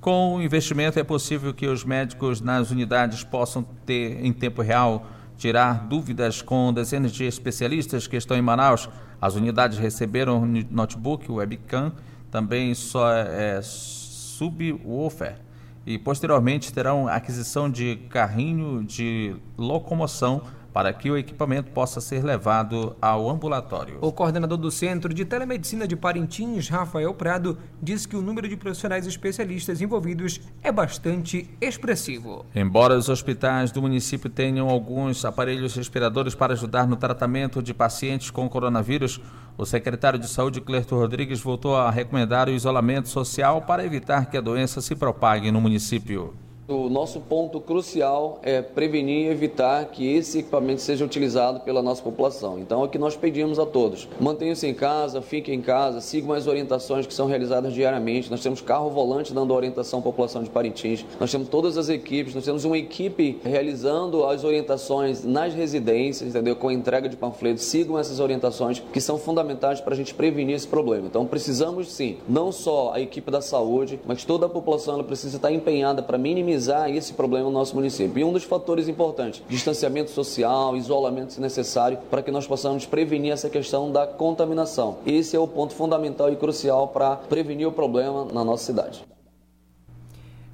Com 0.00 0.34
o 0.34 0.42
investimento, 0.42 0.98
é 0.98 1.04
possível 1.04 1.54
que 1.54 1.68
os 1.68 1.84
médicos 1.84 2.40
nas 2.40 2.72
unidades 2.72 3.22
possam 3.22 3.62
ter, 3.86 4.18
em 4.24 4.32
tempo 4.32 4.62
real, 4.62 5.06
tirar 5.36 5.86
dúvidas 5.86 6.42
com 6.42 6.72
dezenas 6.72 7.12
de 7.12 7.24
especialistas 7.24 8.08
que 8.08 8.16
estão 8.16 8.36
em 8.36 8.42
Manaus. 8.42 8.90
As 9.20 9.36
unidades 9.36 9.78
receberam 9.78 10.44
notebook, 10.44 11.30
webcam, 11.30 11.92
também 12.32 12.74
só 12.74 13.12
é, 13.12 13.60
subwoofer 13.62 15.44
e 15.86 15.98
posteriormente 15.98 16.72
terão 16.72 17.08
aquisição 17.08 17.70
de 17.70 17.96
carrinho 18.08 18.82
de 18.84 19.36
locomoção 19.56 20.42
para 20.74 20.92
que 20.92 21.08
o 21.08 21.16
equipamento 21.16 21.70
possa 21.70 22.00
ser 22.00 22.24
levado 22.24 22.96
ao 23.00 23.30
ambulatório. 23.30 23.96
O 24.00 24.10
coordenador 24.10 24.58
do 24.58 24.72
Centro 24.72 25.14
de 25.14 25.24
Telemedicina 25.24 25.86
de 25.86 25.94
Parintins, 25.94 26.68
Rafael 26.68 27.14
Prado, 27.14 27.56
diz 27.80 28.06
que 28.06 28.16
o 28.16 28.20
número 28.20 28.48
de 28.48 28.56
profissionais 28.56 29.06
especialistas 29.06 29.80
envolvidos 29.80 30.40
é 30.64 30.72
bastante 30.72 31.48
expressivo. 31.60 32.44
Embora 32.52 32.98
os 32.98 33.08
hospitais 33.08 33.70
do 33.70 33.80
município 33.80 34.28
tenham 34.28 34.68
alguns 34.68 35.24
aparelhos 35.24 35.76
respiradores 35.76 36.34
para 36.34 36.54
ajudar 36.54 36.88
no 36.88 36.96
tratamento 36.96 37.62
de 37.62 37.72
pacientes 37.72 38.28
com 38.28 38.48
coronavírus, 38.48 39.20
o 39.56 39.64
secretário 39.64 40.18
de 40.18 40.28
Saúde, 40.28 40.60
Clerto 40.60 40.96
Rodrigues, 40.96 41.40
voltou 41.40 41.76
a 41.76 41.90
recomendar 41.90 42.48
o 42.48 42.52
isolamento 42.52 43.08
social 43.08 43.62
para 43.62 43.84
evitar 43.84 44.30
que 44.30 44.36
a 44.36 44.40
doença 44.40 44.80
se 44.80 44.96
propague 44.96 45.50
no 45.50 45.60
município. 45.60 46.34
O 46.66 46.88
nosso 46.88 47.20
ponto 47.20 47.60
crucial 47.60 48.38
é 48.42 48.62
prevenir 48.62 49.26
e 49.26 49.28
evitar 49.28 49.84
que 49.84 50.10
esse 50.16 50.38
equipamento 50.38 50.80
seja 50.80 51.04
utilizado 51.04 51.60
pela 51.60 51.82
nossa 51.82 52.02
população. 52.02 52.58
Então, 52.58 52.80
é 52.80 52.86
o 52.86 52.88
que 52.88 52.96
nós 52.96 53.14
pedimos 53.14 53.58
a 53.58 53.66
todos: 53.66 54.08
mantenham-se 54.18 54.66
em 54.66 54.72
casa, 54.72 55.20
fiquem 55.20 55.56
em 55.56 55.60
casa, 55.60 56.00
sigam 56.00 56.32
as 56.32 56.46
orientações 56.46 57.06
que 57.06 57.12
são 57.12 57.26
realizadas 57.26 57.74
diariamente. 57.74 58.30
Nós 58.30 58.42
temos 58.42 58.62
carro 58.62 58.88
volante 58.88 59.34
dando 59.34 59.52
orientação 59.52 59.98
à 59.98 60.02
população 60.02 60.42
de 60.42 60.48
Parintins, 60.48 61.04
nós 61.20 61.30
temos 61.30 61.48
todas 61.48 61.76
as 61.76 61.90
equipes, 61.90 62.34
nós 62.34 62.46
temos 62.46 62.64
uma 62.64 62.78
equipe 62.78 63.38
realizando 63.44 64.24
as 64.24 64.42
orientações 64.42 65.22
nas 65.22 65.52
residências, 65.52 66.30
entendeu? 66.30 66.56
Com 66.56 66.70
entrega 66.70 67.10
de 67.10 67.16
panfletos. 67.16 67.64
Sigam 67.64 67.98
essas 67.98 68.20
orientações 68.20 68.82
que 68.90 69.02
são 69.02 69.18
fundamentais 69.18 69.82
para 69.82 69.92
a 69.92 69.96
gente 69.96 70.14
prevenir 70.14 70.56
esse 70.56 70.66
problema. 70.66 71.08
Então, 71.08 71.26
precisamos 71.26 71.92
sim, 71.92 72.16
não 72.26 72.50
só 72.50 72.94
a 72.94 73.00
equipe 73.00 73.30
da 73.30 73.42
saúde, 73.42 74.00
mas 74.06 74.24
toda 74.24 74.46
a 74.46 74.48
população 74.48 74.94
ela 74.94 75.04
precisa 75.04 75.36
estar 75.36 75.52
empenhada 75.52 76.02
para 76.02 76.16
minimizar 76.16 76.53
minimizar 76.54 76.90
esse 76.90 77.12
problema 77.12 77.46
no 77.46 77.52
nosso 77.52 77.74
município. 77.74 78.18
E 78.18 78.24
um 78.24 78.32
dos 78.32 78.44
fatores 78.44 78.88
importantes, 78.88 79.42
distanciamento 79.48 80.10
social, 80.10 80.76
isolamento 80.76 81.32
se 81.32 81.40
necessário, 81.40 81.98
para 82.10 82.22
que 82.22 82.30
nós 82.30 82.46
possamos 82.46 82.86
prevenir 82.86 83.32
essa 83.32 83.50
questão 83.50 83.90
da 83.90 84.06
contaminação. 84.06 84.98
Esse 85.06 85.36
é 85.36 85.38
o 85.38 85.48
ponto 85.48 85.74
fundamental 85.74 86.32
e 86.32 86.36
crucial 86.36 86.88
para 86.88 87.16
prevenir 87.16 87.66
o 87.66 87.72
problema 87.72 88.26
na 88.32 88.44
nossa 88.44 88.64
cidade. 88.64 89.04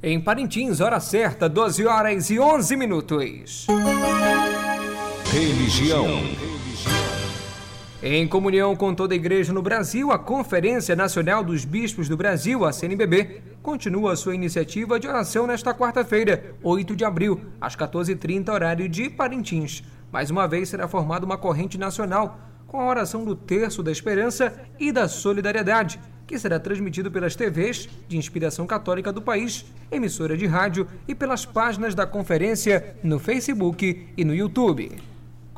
Em 0.02 0.18
Parintins, 0.18 0.80
hora 0.80 0.98
certa, 0.98 1.48
12 1.48 1.86
horas 1.86 2.30
e 2.30 2.40
11 2.40 2.76
minutos. 2.76 3.66
Religião. 5.30 6.49
Em 8.02 8.26
comunhão 8.26 8.74
com 8.74 8.94
toda 8.94 9.12
a 9.12 9.16
igreja 9.16 9.52
no 9.52 9.60
Brasil, 9.60 10.10
a 10.10 10.18
Conferência 10.18 10.96
Nacional 10.96 11.44
dos 11.44 11.66
Bispos 11.66 12.08
do 12.08 12.16
Brasil, 12.16 12.64
a 12.64 12.72
CNBB, 12.72 13.42
continua 13.62 14.16
sua 14.16 14.34
iniciativa 14.34 14.98
de 14.98 15.06
oração 15.06 15.46
nesta 15.46 15.74
quarta-feira, 15.74 16.54
8 16.62 16.96
de 16.96 17.04
abril, 17.04 17.38
às 17.60 17.76
14h30, 17.76 18.50
horário 18.50 18.88
de 18.88 19.10
Parintins. 19.10 19.82
Mais 20.10 20.30
uma 20.30 20.48
vez 20.48 20.70
será 20.70 20.88
formada 20.88 21.26
uma 21.26 21.36
corrente 21.36 21.76
nacional 21.76 22.40
com 22.66 22.80
a 22.80 22.86
oração 22.86 23.22
do 23.22 23.36
Terço 23.36 23.82
da 23.82 23.92
Esperança 23.92 24.58
e 24.78 24.90
da 24.90 25.06
Solidariedade, 25.06 26.00
que 26.26 26.38
será 26.38 26.58
transmitido 26.58 27.10
pelas 27.10 27.36
TVs 27.36 27.86
de 28.08 28.16
inspiração 28.16 28.66
católica 28.66 29.12
do 29.12 29.20
país, 29.20 29.66
emissora 29.92 30.38
de 30.38 30.46
rádio 30.46 30.88
e 31.06 31.14
pelas 31.14 31.44
páginas 31.44 31.94
da 31.94 32.06
conferência 32.06 32.96
no 33.02 33.18
Facebook 33.18 34.08
e 34.16 34.24
no 34.24 34.34
YouTube 34.34 35.09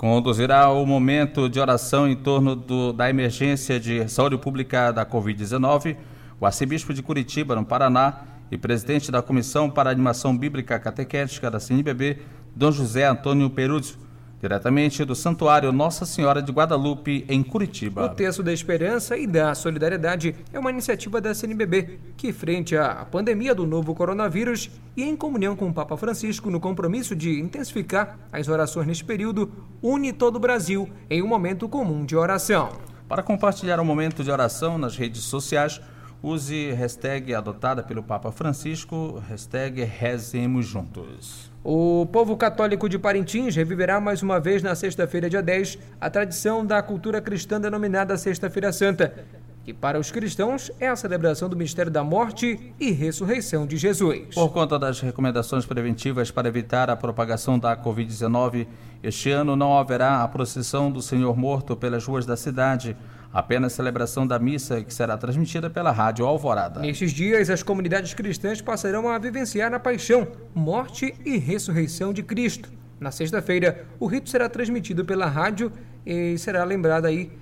conduzirá 0.02 0.68
o 0.68 0.84
momento 0.84 1.48
de 1.48 1.60
oração 1.60 2.08
em 2.08 2.16
torno 2.16 2.56
do, 2.56 2.92
da 2.92 3.08
emergência 3.08 3.78
de 3.78 4.08
saúde 4.08 4.36
pública 4.36 4.90
da 4.90 5.06
Covid-19, 5.06 5.96
o 6.40 6.44
arcebispo 6.44 6.92
de 6.92 7.00
Curitiba, 7.04 7.54
no 7.54 7.64
Paraná, 7.64 8.22
e 8.50 8.58
presidente 8.58 9.12
da 9.12 9.22
Comissão 9.22 9.70
para 9.70 9.90
Animação 9.90 10.36
Bíblica 10.36 10.76
Catequética 10.76 11.48
da 11.48 11.60
CNBB, 11.60 12.18
Dom 12.52 12.72
José 12.72 13.06
Antônio 13.06 13.48
Peruzzo 13.48 13.96
diretamente 14.42 15.04
do 15.04 15.14
Santuário 15.14 15.70
Nossa 15.70 16.04
Senhora 16.04 16.42
de 16.42 16.50
Guadalupe, 16.50 17.24
em 17.28 17.44
Curitiba. 17.44 18.06
O 18.06 18.08
Texto 18.08 18.42
da 18.42 18.52
Esperança 18.52 19.16
e 19.16 19.24
da 19.24 19.54
Solidariedade 19.54 20.34
é 20.52 20.58
uma 20.58 20.70
iniciativa 20.70 21.20
da 21.20 21.32
CNBB 21.32 22.00
que, 22.16 22.32
frente 22.32 22.76
à 22.76 23.04
pandemia 23.04 23.54
do 23.54 23.64
novo 23.64 23.94
coronavírus 23.94 24.68
e 24.96 25.04
em 25.04 25.14
comunhão 25.14 25.54
com 25.54 25.68
o 25.68 25.72
Papa 25.72 25.96
Francisco 25.96 26.50
no 26.50 26.58
compromisso 26.58 27.14
de 27.14 27.38
intensificar 27.38 28.18
as 28.32 28.48
orações 28.48 28.84
neste 28.84 29.04
período, 29.04 29.48
une 29.80 30.12
todo 30.12 30.36
o 30.36 30.40
Brasil 30.40 30.90
em 31.08 31.22
um 31.22 31.28
momento 31.28 31.68
comum 31.68 32.04
de 32.04 32.16
oração. 32.16 32.70
Para 33.08 33.22
compartilhar 33.22 33.78
o 33.78 33.82
um 33.82 33.86
momento 33.86 34.24
de 34.24 34.30
oração 34.30 34.76
nas 34.76 34.96
redes 34.96 35.22
sociais, 35.22 35.80
use 36.22 36.70
hashtag 36.72 37.34
adotada 37.34 37.82
pelo 37.82 38.02
Papa 38.02 38.30
Francisco, 38.30 39.20
hashtag 39.28 39.82
Rezemos 39.82 40.66
Juntos. 40.66 41.50
O 41.64 42.06
povo 42.06 42.36
católico 42.36 42.88
de 42.88 42.98
Parintins 42.98 43.56
reviverá 43.56 44.00
mais 44.00 44.22
uma 44.22 44.38
vez 44.38 44.62
na 44.62 44.74
sexta-feira, 44.74 45.28
dia 45.28 45.42
10, 45.42 45.78
a 46.00 46.08
tradição 46.08 46.64
da 46.64 46.80
cultura 46.80 47.20
cristã 47.20 47.60
denominada 47.60 48.16
Sexta-feira 48.16 48.72
Santa, 48.72 49.26
que 49.64 49.72
para 49.72 49.98
os 49.98 50.10
cristãos 50.10 50.70
é 50.80 50.88
a 50.88 50.96
celebração 50.96 51.48
do 51.48 51.56
mistério 51.56 51.90
da 51.90 52.02
morte 52.02 52.72
e 52.78 52.90
ressurreição 52.90 53.66
de 53.66 53.76
Jesus. 53.76 54.34
Por 54.34 54.50
conta 54.50 54.78
das 54.78 55.00
recomendações 55.00 55.64
preventivas 55.66 56.30
para 56.30 56.48
evitar 56.48 56.90
a 56.90 56.96
propagação 56.96 57.58
da 57.58 57.76
Covid-19, 57.76 58.66
este 59.02 59.30
ano 59.30 59.56
não 59.56 59.76
haverá 59.76 60.22
a 60.22 60.28
procissão 60.28 60.90
do 60.90 61.02
Senhor 61.02 61.36
Morto 61.36 61.76
pelas 61.76 62.04
ruas 62.04 62.26
da 62.26 62.36
cidade 62.36 62.96
apenas 63.32 63.72
celebração 63.72 64.26
da 64.26 64.38
missa 64.38 64.82
que 64.82 64.92
será 64.92 65.16
transmitida 65.16 65.70
pela 65.70 65.90
Rádio 65.90 66.26
Alvorada. 66.26 66.80
Nestes 66.80 67.12
dias, 67.12 67.48
as 67.48 67.62
comunidades 67.62 68.12
cristãs 68.14 68.60
passarão 68.60 69.08
a 69.08 69.18
vivenciar 69.18 69.72
a 69.72 69.80
paixão, 69.80 70.28
morte 70.54 71.14
e 71.24 71.38
ressurreição 71.38 72.12
de 72.12 72.22
Cristo. 72.22 72.70
Na 73.00 73.10
sexta-feira, 73.10 73.86
o 73.98 74.06
rito 74.06 74.28
será 74.28 74.48
transmitido 74.48 75.04
pela 75.04 75.26
rádio 75.26 75.72
e 76.04 76.36
será 76.38 76.62
lembrado 76.64 77.06
aí 77.06 77.32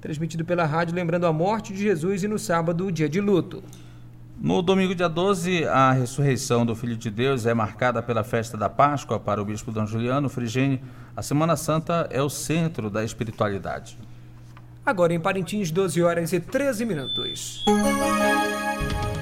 transmitido 0.00 0.44
pela 0.44 0.64
rádio 0.64 0.94
lembrando 0.94 1.26
a 1.26 1.32
morte 1.32 1.74
de 1.74 1.80
Jesus 1.80 2.22
e 2.22 2.28
no 2.28 2.38
sábado 2.38 2.86
o 2.86 2.92
dia 2.92 3.08
de 3.08 3.20
luto. 3.20 3.62
No 4.40 4.62
domingo, 4.62 4.94
dia 4.94 5.08
12, 5.08 5.66
a 5.66 5.92
ressurreição 5.92 6.64
do 6.64 6.74
Filho 6.74 6.96
de 6.96 7.10
Deus 7.10 7.44
é 7.44 7.52
marcada 7.52 8.02
pela 8.02 8.24
festa 8.24 8.56
da 8.56 8.70
Páscoa 8.70 9.20
para 9.20 9.42
o 9.42 9.44
bispo 9.44 9.70
D. 9.70 9.84
Juliano 9.84 10.30
Frigênio. 10.30 10.80
A 11.14 11.20
Semana 11.20 11.56
Santa 11.56 12.08
é 12.10 12.22
o 12.22 12.30
centro 12.30 12.88
da 12.88 13.04
espiritualidade. 13.04 13.98
Agora 14.84 15.12
em 15.12 15.20
Parintins, 15.20 15.70
12 15.70 16.02
horas 16.02 16.32
e 16.32 16.40
13 16.40 16.84
minutos. 16.84 17.64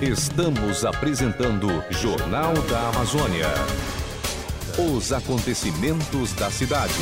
Estamos 0.00 0.84
apresentando 0.84 1.66
Jornal 1.90 2.54
da 2.70 2.88
Amazônia. 2.88 3.46
Os 4.94 5.12
acontecimentos 5.12 6.32
da 6.34 6.48
cidade. 6.50 6.94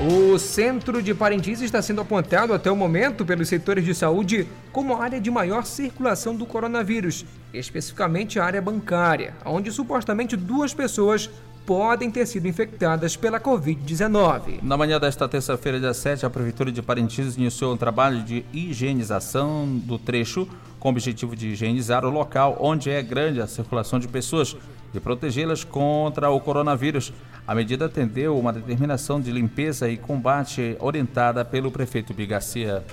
O 0.00 0.36
centro 0.36 1.00
de 1.00 1.14
Parintins 1.14 1.60
está 1.60 1.80
sendo 1.80 2.00
apontado 2.00 2.52
até 2.52 2.68
o 2.68 2.74
momento 2.74 3.24
pelos 3.24 3.48
setores 3.48 3.84
de 3.84 3.94
saúde 3.94 4.48
como 4.72 4.94
a 4.94 5.04
área 5.04 5.20
de 5.20 5.30
maior 5.30 5.64
circulação 5.64 6.34
do 6.34 6.44
coronavírus, 6.44 7.24
especificamente 7.54 8.40
a 8.40 8.44
área 8.44 8.60
bancária, 8.60 9.34
onde 9.44 9.70
supostamente 9.70 10.36
duas 10.36 10.74
pessoas 10.74 11.30
podem 11.66 12.10
ter 12.10 12.26
sido 12.26 12.48
infectadas 12.48 13.16
pela 13.16 13.40
Covid-19. 13.40 14.62
Na 14.62 14.76
manhã 14.76 14.98
desta 14.98 15.28
terça-feira, 15.28 15.78
dia 15.78 15.94
7, 15.94 16.26
a 16.26 16.30
Prefeitura 16.30 16.72
de 16.72 16.82
Parintins 16.82 17.36
iniciou 17.36 17.74
um 17.74 17.76
trabalho 17.76 18.22
de 18.22 18.44
higienização 18.52 19.66
do 19.84 19.98
trecho 19.98 20.48
com 20.78 20.88
o 20.88 20.90
objetivo 20.90 21.36
de 21.36 21.48
higienizar 21.48 22.04
o 22.04 22.10
local 22.10 22.56
onde 22.60 22.90
é 22.90 23.00
grande 23.02 23.40
a 23.40 23.46
circulação 23.46 24.00
de 24.00 24.08
pessoas 24.08 24.56
e 24.92 24.98
protegê-las 24.98 25.64
contra 25.64 26.30
o 26.30 26.40
coronavírus. 26.40 27.12
A 27.46 27.54
medida 27.54 27.86
atendeu 27.86 28.38
uma 28.38 28.52
determinação 28.52 29.20
de 29.20 29.30
limpeza 29.30 29.88
e 29.88 29.96
combate 29.96 30.76
orientada 30.80 31.44
pelo 31.44 31.70
prefeito 31.70 32.12
Bigarcia 32.12 32.84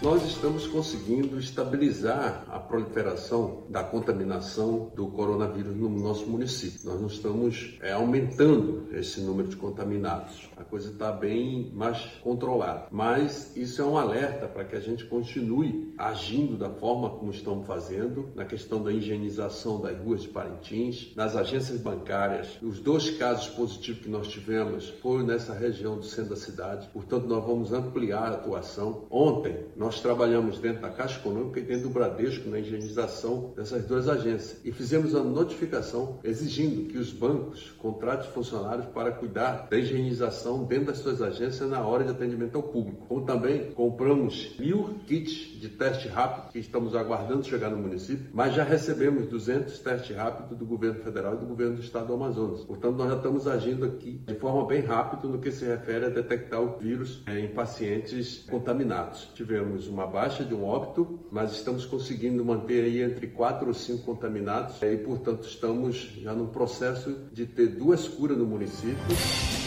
nós 0.00 0.24
estamos 0.24 0.64
conseguindo 0.68 1.38
estabilizar 1.40 2.44
a 2.48 2.58
proliferação 2.58 3.64
da 3.68 3.82
contaminação 3.82 4.92
do 4.94 5.08
coronavírus 5.08 5.76
no 5.76 5.88
nosso 5.88 6.24
município. 6.26 6.78
Nós 6.84 7.00
não 7.00 7.08
estamos 7.08 7.76
é, 7.82 7.92
aumentando 7.92 8.86
esse 8.92 9.20
número 9.20 9.48
de 9.48 9.56
contaminados. 9.56 10.48
A 10.56 10.62
coisa 10.62 10.92
está 10.92 11.10
bem 11.10 11.72
mais 11.74 11.98
controlada. 12.22 12.86
Mas 12.92 13.56
isso 13.56 13.82
é 13.82 13.84
um 13.84 13.98
alerta 13.98 14.46
para 14.46 14.64
que 14.64 14.76
a 14.76 14.80
gente 14.80 15.04
continue 15.04 15.92
agindo 15.98 16.56
da 16.56 16.70
forma 16.70 17.10
como 17.10 17.32
estamos 17.32 17.66
fazendo, 17.66 18.28
na 18.36 18.44
questão 18.44 18.80
da 18.82 18.92
higienização 18.92 19.80
das 19.80 19.98
ruas 19.98 20.22
de 20.22 20.28
Parintins, 20.28 21.12
nas 21.16 21.34
agências 21.34 21.80
bancárias. 21.80 22.56
Os 22.62 22.78
dois 22.78 23.10
casos 23.10 23.48
positivos 23.48 24.02
que 24.02 24.08
nós 24.08 24.28
tivemos 24.28 24.90
foram 25.02 25.26
nessa 25.26 25.52
região 25.52 25.96
do 25.96 26.04
centro 26.04 26.30
da 26.30 26.36
cidade. 26.36 26.88
Portanto, 26.92 27.26
nós 27.26 27.44
vamos 27.44 27.72
ampliar 27.72 28.28
a 28.28 28.34
atuação. 28.36 29.04
Ontem, 29.10 29.66
nós 29.76 29.87
nós 29.88 30.02
trabalhamos 30.02 30.58
dentro 30.58 30.82
da 30.82 30.90
Caixa 30.90 31.18
Econômica 31.18 31.60
e 31.60 31.62
dentro 31.62 31.84
do 31.84 31.94
Bradesco 31.94 32.46
na 32.50 32.58
higienização 32.58 33.54
dessas 33.56 33.86
duas 33.86 34.06
agências 34.06 34.60
e 34.62 34.70
fizemos 34.70 35.14
a 35.14 35.24
notificação 35.24 36.18
exigindo 36.22 36.92
que 36.92 36.98
os 36.98 37.10
bancos 37.10 37.70
contratem 37.78 38.30
funcionários 38.30 38.84
para 38.88 39.12
cuidar 39.12 39.66
da 39.70 39.78
higienização 39.78 40.64
dentro 40.64 40.88
das 40.88 40.98
suas 40.98 41.22
agências 41.22 41.70
na 41.70 41.80
hora 41.80 42.04
de 42.04 42.10
atendimento 42.10 42.56
ao 42.56 42.64
público. 42.64 43.06
Como 43.06 43.24
também 43.24 43.70
compramos 43.72 44.54
mil 44.58 44.98
kits 45.06 45.57
de 45.58 45.68
teste 45.68 46.08
rápido 46.08 46.52
que 46.52 46.58
estamos 46.58 46.94
aguardando 46.94 47.44
chegar 47.44 47.70
no 47.70 47.76
município, 47.76 48.28
mas 48.32 48.54
já 48.54 48.64
recebemos 48.64 49.26
200 49.26 49.78
testes 49.80 50.16
rápidos 50.16 50.56
do 50.56 50.64
governo 50.64 51.02
federal 51.02 51.34
e 51.34 51.38
do 51.38 51.46
governo 51.46 51.76
do 51.76 51.82
estado 51.82 52.08
do 52.08 52.14
Amazonas. 52.14 52.64
Portanto, 52.64 52.96
nós 52.96 53.10
já 53.10 53.16
estamos 53.16 53.46
agindo 53.46 53.84
aqui 53.84 54.20
de 54.26 54.34
forma 54.34 54.66
bem 54.66 54.82
rápida 54.82 55.28
no 55.28 55.38
que 55.38 55.50
se 55.50 55.64
refere 55.64 56.06
a 56.06 56.08
detectar 56.08 56.60
o 56.60 56.78
vírus 56.78 57.22
em 57.26 57.48
pacientes 57.48 58.44
contaminados. 58.48 59.30
Tivemos 59.34 59.88
uma 59.88 60.06
baixa 60.06 60.44
de 60.44 60.54
um 60.54 60.64
óbito, 60.64 61.26
mas 61.30 61.52
estamos 61.52 61.84
conseguindo 61.84 62.44
manter 62.44 62.84
aí 62.84 63.02
entre 63.02 63.26
4 63.26 63.66
ou 63.68 63.74
5 63.74 64.04
contaminados 64.04 64.80
e, 64.82 64.96
portanto, 64.98 65.44
estamos 65.44 66.12
já 66.22 66.32
no 66.32 66.48
processo 66.48 67.28
de 67.32 67.46
ter 67.46 67.68
duas 67.68 68.06
curas 68.06 68.38
no 68.38 68.46
município. 68.46 69.57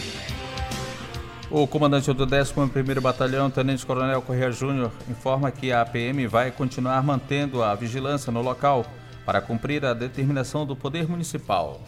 O 1.54 1.66
comandante 1.66 2.10
do 2.14 2.26
11º 2.26 2.98
Batalhão, 2.98 3.50
Tenente 3.50 3.84
Coronel 3.84 4.22
Correia 4.22 4.50
Júnior, 4.50 4.90
informa 5.06 5.50
que 5.50 5.70
a 5.70 5.84
PM 5.84 6.26
vai 6.26 6.50
continuar 6.50 7.02
mantendo 7.02 7.62
a 7.62 7.74
vigilância 7.74 8.32
no 8.32 8.40
local 8.40 8.86
para 9.26 9.38
cumprir 9.42 9.84
a 9.84 9.92
determinação 9.92 10.64
do 10.64 10.74
Poder 10.74 11.06
Municipal. 11.06 11.82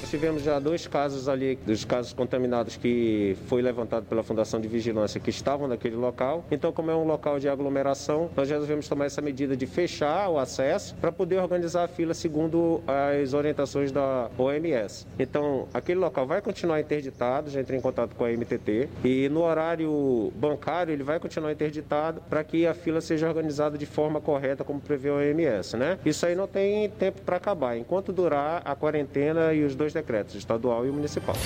Nós 0.00 0.10
tivemos 0.10 0.42
já 0.42 0.58
dois 0.58 0.86
casos 0.86 1.28
ali, 1.28 1.58
dos 1.66 1.84
casos 1.84 2.12
contaminados 2.12 2.76
que 2.76 3.36
foi 3.46 3.62
levantado 3.62 4.04
pela 4.04 4.22
Fundação 4.22 4.60
de 4.60 4.68
Vigilância 4.68 5.18
que 5.18 5.30
estavam 5.30 5.66
naquele 5.66 5.96
local. 5.96 6.44
Então, 6.50 6.70
como 6.70 6.90
é 6.90 6.94
um 6.94 7.04
local 7.04 7.40
de 7.40 7.48
aglomeração, 7.48 8.30
nós 8.36 8.48
resolvemos 8.48 8.86
tomar 8.86 9.06
essa 9.06 9.20
medida 9.20 9.56
de 9.56 9.66
fechar 9.66 10.28
o 10.28 10.38
acesso 10.38 10.94
para 11.00 11.10
poder 11.10 11.38
organizar 11.38 11.84
a 11.84 11.88
fila 11.88 12.14
segundo 12.14 12.82
as 12.86 13.34
orientações 13.34 13.90
da 13.90 14.30
OMS. 14.38 15.06
Então, 15.18 15.66
aquele 15.72 15.98
local 15.98 16.26
vai 16.26 16.40
continuar 16.40 16.80
interditado, 16.80 17.50
já 17.50 17.60
entrei 17.60 17.78
em 17.78 17.82
contato 17.82 18.14
com 18.14 18.24
a 18.24 18.28
MTT, 18.28 18.88
e 19.02 19.28
no 19.28 19.42
horário 19.42 20.32
bancário 20.36 20.92
ele 20.92 21.02
vai 21.02 21.18
continuar 21.18 21.50
interditado 21.52 22.20
para 22.28 22.44
que 22.44 22.66
a 22.66 22.74
fila 22.74 23.00
seja 23.00 23.26
organizada 23.26 23.76
de 23.78 23.86
forma 23.86 24.20
correta, 24.20 24.62
como 24.62 24.78
prevê 24.78 25.08
a 25.08 25.14
OMS, 25.14 25.76
né? 25.76 25.98
Isso 26.04 26.26
aí 26.26 26.34
não 26.34 26.46
tem 26.46 26.88
tempo 26.90 27.22
para 27.22 27.36
acabar. 27.36 27.76
Enquanto 27.76 28.12
durar 28.12 28.62
a 28.64 28.74
quarentena 28.76 29.52
e 29.52 29.64
os 29.64 29.74
dois 29.74 29.85
decretos, 29.92 30.34
estadual 30.34 30.86
e 30.86 30.90
municipal. 30.90 31.36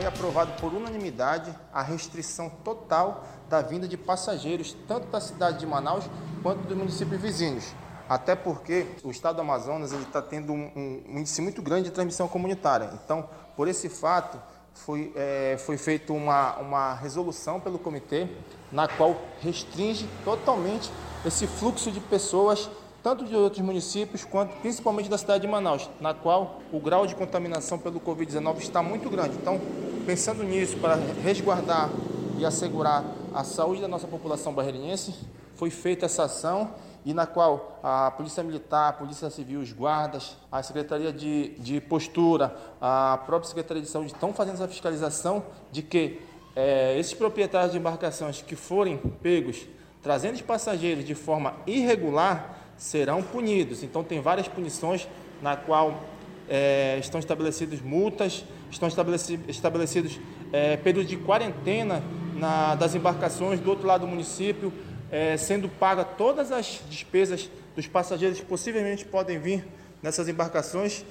Foi 0.00 0.06
aprovado 0.06 0.52
por 0.58 0.72
unanimidade 0.72 1.54
a 1.70 1.82
restrição 1.82 2.48
total 2.48 3.22
da 3.50 3.60
vinda 3.60 3.86
de 3.86 3.98
passageiros, 3.98 4.74
tanto 4.88 5.08
da 5.08 5.20
cidade 5.20 5.58
de 5.58 5.66
Manaus 5.66 6.06
quanto 6.42 6.66
dos 6.66 6.74
municípios 6.74 7.20
vizinhos. 7.20 7.74
Até 8.08 8.34
porque 8.34 8.86
o 9.04 9.10
estado 9.10 9.36
do 9.36 9.42
Amazonas 9.42 9.92
está 9.92 10.22
tendo 10.22 10.54
um, 10.54 11.04
um, 11.06 11.18
índice 11.18 11.42
muito 11.42 11.60
grande 11.60 11.84
de 11.84 11.90
transmissão 11.90 12.26
comunitária. 12.26 12.98
Então, 13.04 13.28
por 13.54 13.68
esse 13.68 13.90
fato, 13.90 14.40
foi, 14.72 15.12
é, 15.14 15.58
foi 15.58 15.76
feita 15.76 16.14
uma, 16.14 16.56
uma 16.56 16.94
resolução 16.94 17.60
pelo 17.60 17.78
comitê 17.78 18.26
na 18.72 18.88
qual 18.88 19.20
restringe 19.42 20.08
totalmente 20.24 20.90
esse 21.26 21.46
fluxo 21.46 21.92
de 21.92 22.00
pessoas, 22.00 22.70
tanto 23.02 23.24
de 23.24 23.34
outros 23.34 23.62
municípios 23.62 24.24
quanto 24.24 24.54
principalmente 24.60 25.08
da 25.08 25.16
cidade 25.16 25.42
de 25.42 25.48
Manaus, 25.48 25.88
na 26.00 26.12
qual 26.12 26.60
o 26.72 26.78
grau 26.78 27.06
de 27.06 27.14
contaminação 27.14 27.78
pelo 27.78 28.00
Covid-19 28.00 28.58
está 28.58 28.82
muito 28.82 29.08
grande. 29.08 29.36
Então, 29.36 29.60
pensando 30.04 30.42
nisso, 30.42 30.76
para 30.76 30.96
resguardar 31.22 31.90
e 32.38 32.44
assegurar 32.44 33.04
a 33.34 33.44
saúde 33.44 33.80
da 33.80 33.88
nossa 33.88 34.06
população 34.06 34.52
barreirense, 34.52 35.14
foi 35.54 35.70
feita 35.70 36.06
essa 36.06 36.24
ação 36.24 36.72
e 37.04 37.14
na 37.14 37.26
qual 37.26 37.78
a 37.82 38.10
Polícia 38.10 38.42
Militar, 38.42 38.90
a 38.90 38.92
Polícia 38.92 39.30
Civil, 39.30 39.60
os 39.60 39.72
guardas, 39.72 40.36
a 40.52 40.62
Secretaria 40.62 41.12
de, 41.12 41.50
de 41.58 41.80
Postura, 41.80 42.54
a 42.80 43.18
própria 43.24 43.48
Secretaria 43.48 43.82
de 43.82 43.88
Saúde 43.88 44.12
estão 44.12 44.32
fazendo 44.34 44.54
essa 44.54 44.68
fiscalização 44.68 45.42
de 45.72 45.82
que 45.82 46.20
é, 46.54 46.98
esses 46.98 47.14
proprietários 47.14 47.72
de 47.72 47.78
embarcações 47.78 48.42
que 48.42 48.56
forem 48.56 48.98
pegos 49.22 49.66
trazendo 50.02 50.42
passageiros 50.42 51.04
de 51.04 51.14
forma 51.14 51.54
irregular 51.66 52.59
serão 52.80 53.22
punidos. 53.22 53.84
Então 53.84 54.02
tem 54.02 54.20
várias 54.20 54.48
punições 54.48 55.06
na 55.42 55.54
qual 55.54 56.02
é, 56.48 56.96
estão 56.98 57.20
estabelecidas 57.20 57.80
multas, 57.80 58.42
estão 58.70 58.88
estabelecidos, 58.88 59.48
estabelecidos 59.48 60.18
é, 60.50 60.78
períodos 60.78 61.08
de 61.08 61.16
quarentena 61.18 62.02
na, 62.34 62.74
das 62.74 62.94
embarcações 62.94 63.60
do 63.60 63.68
outro 63.68 63.86
lado 63.86 64.00
do 64.00 64.06
município, 64.06 64.72
é, 65.12 65.36
sendo 65.36 65.68
paga 65.68 66.04
todas 66.04 66.50
as 66.50 66.80
despesas 66.88 67.50
dos 67.76 67.86
passageiros 67.86 68.40
que 68.40 68.46
possivelmente 68.46 69.04
podem 69.04 69.38
vir 69.38 69.64
nessas 70.02 70.26
embarcações 70.28 71.04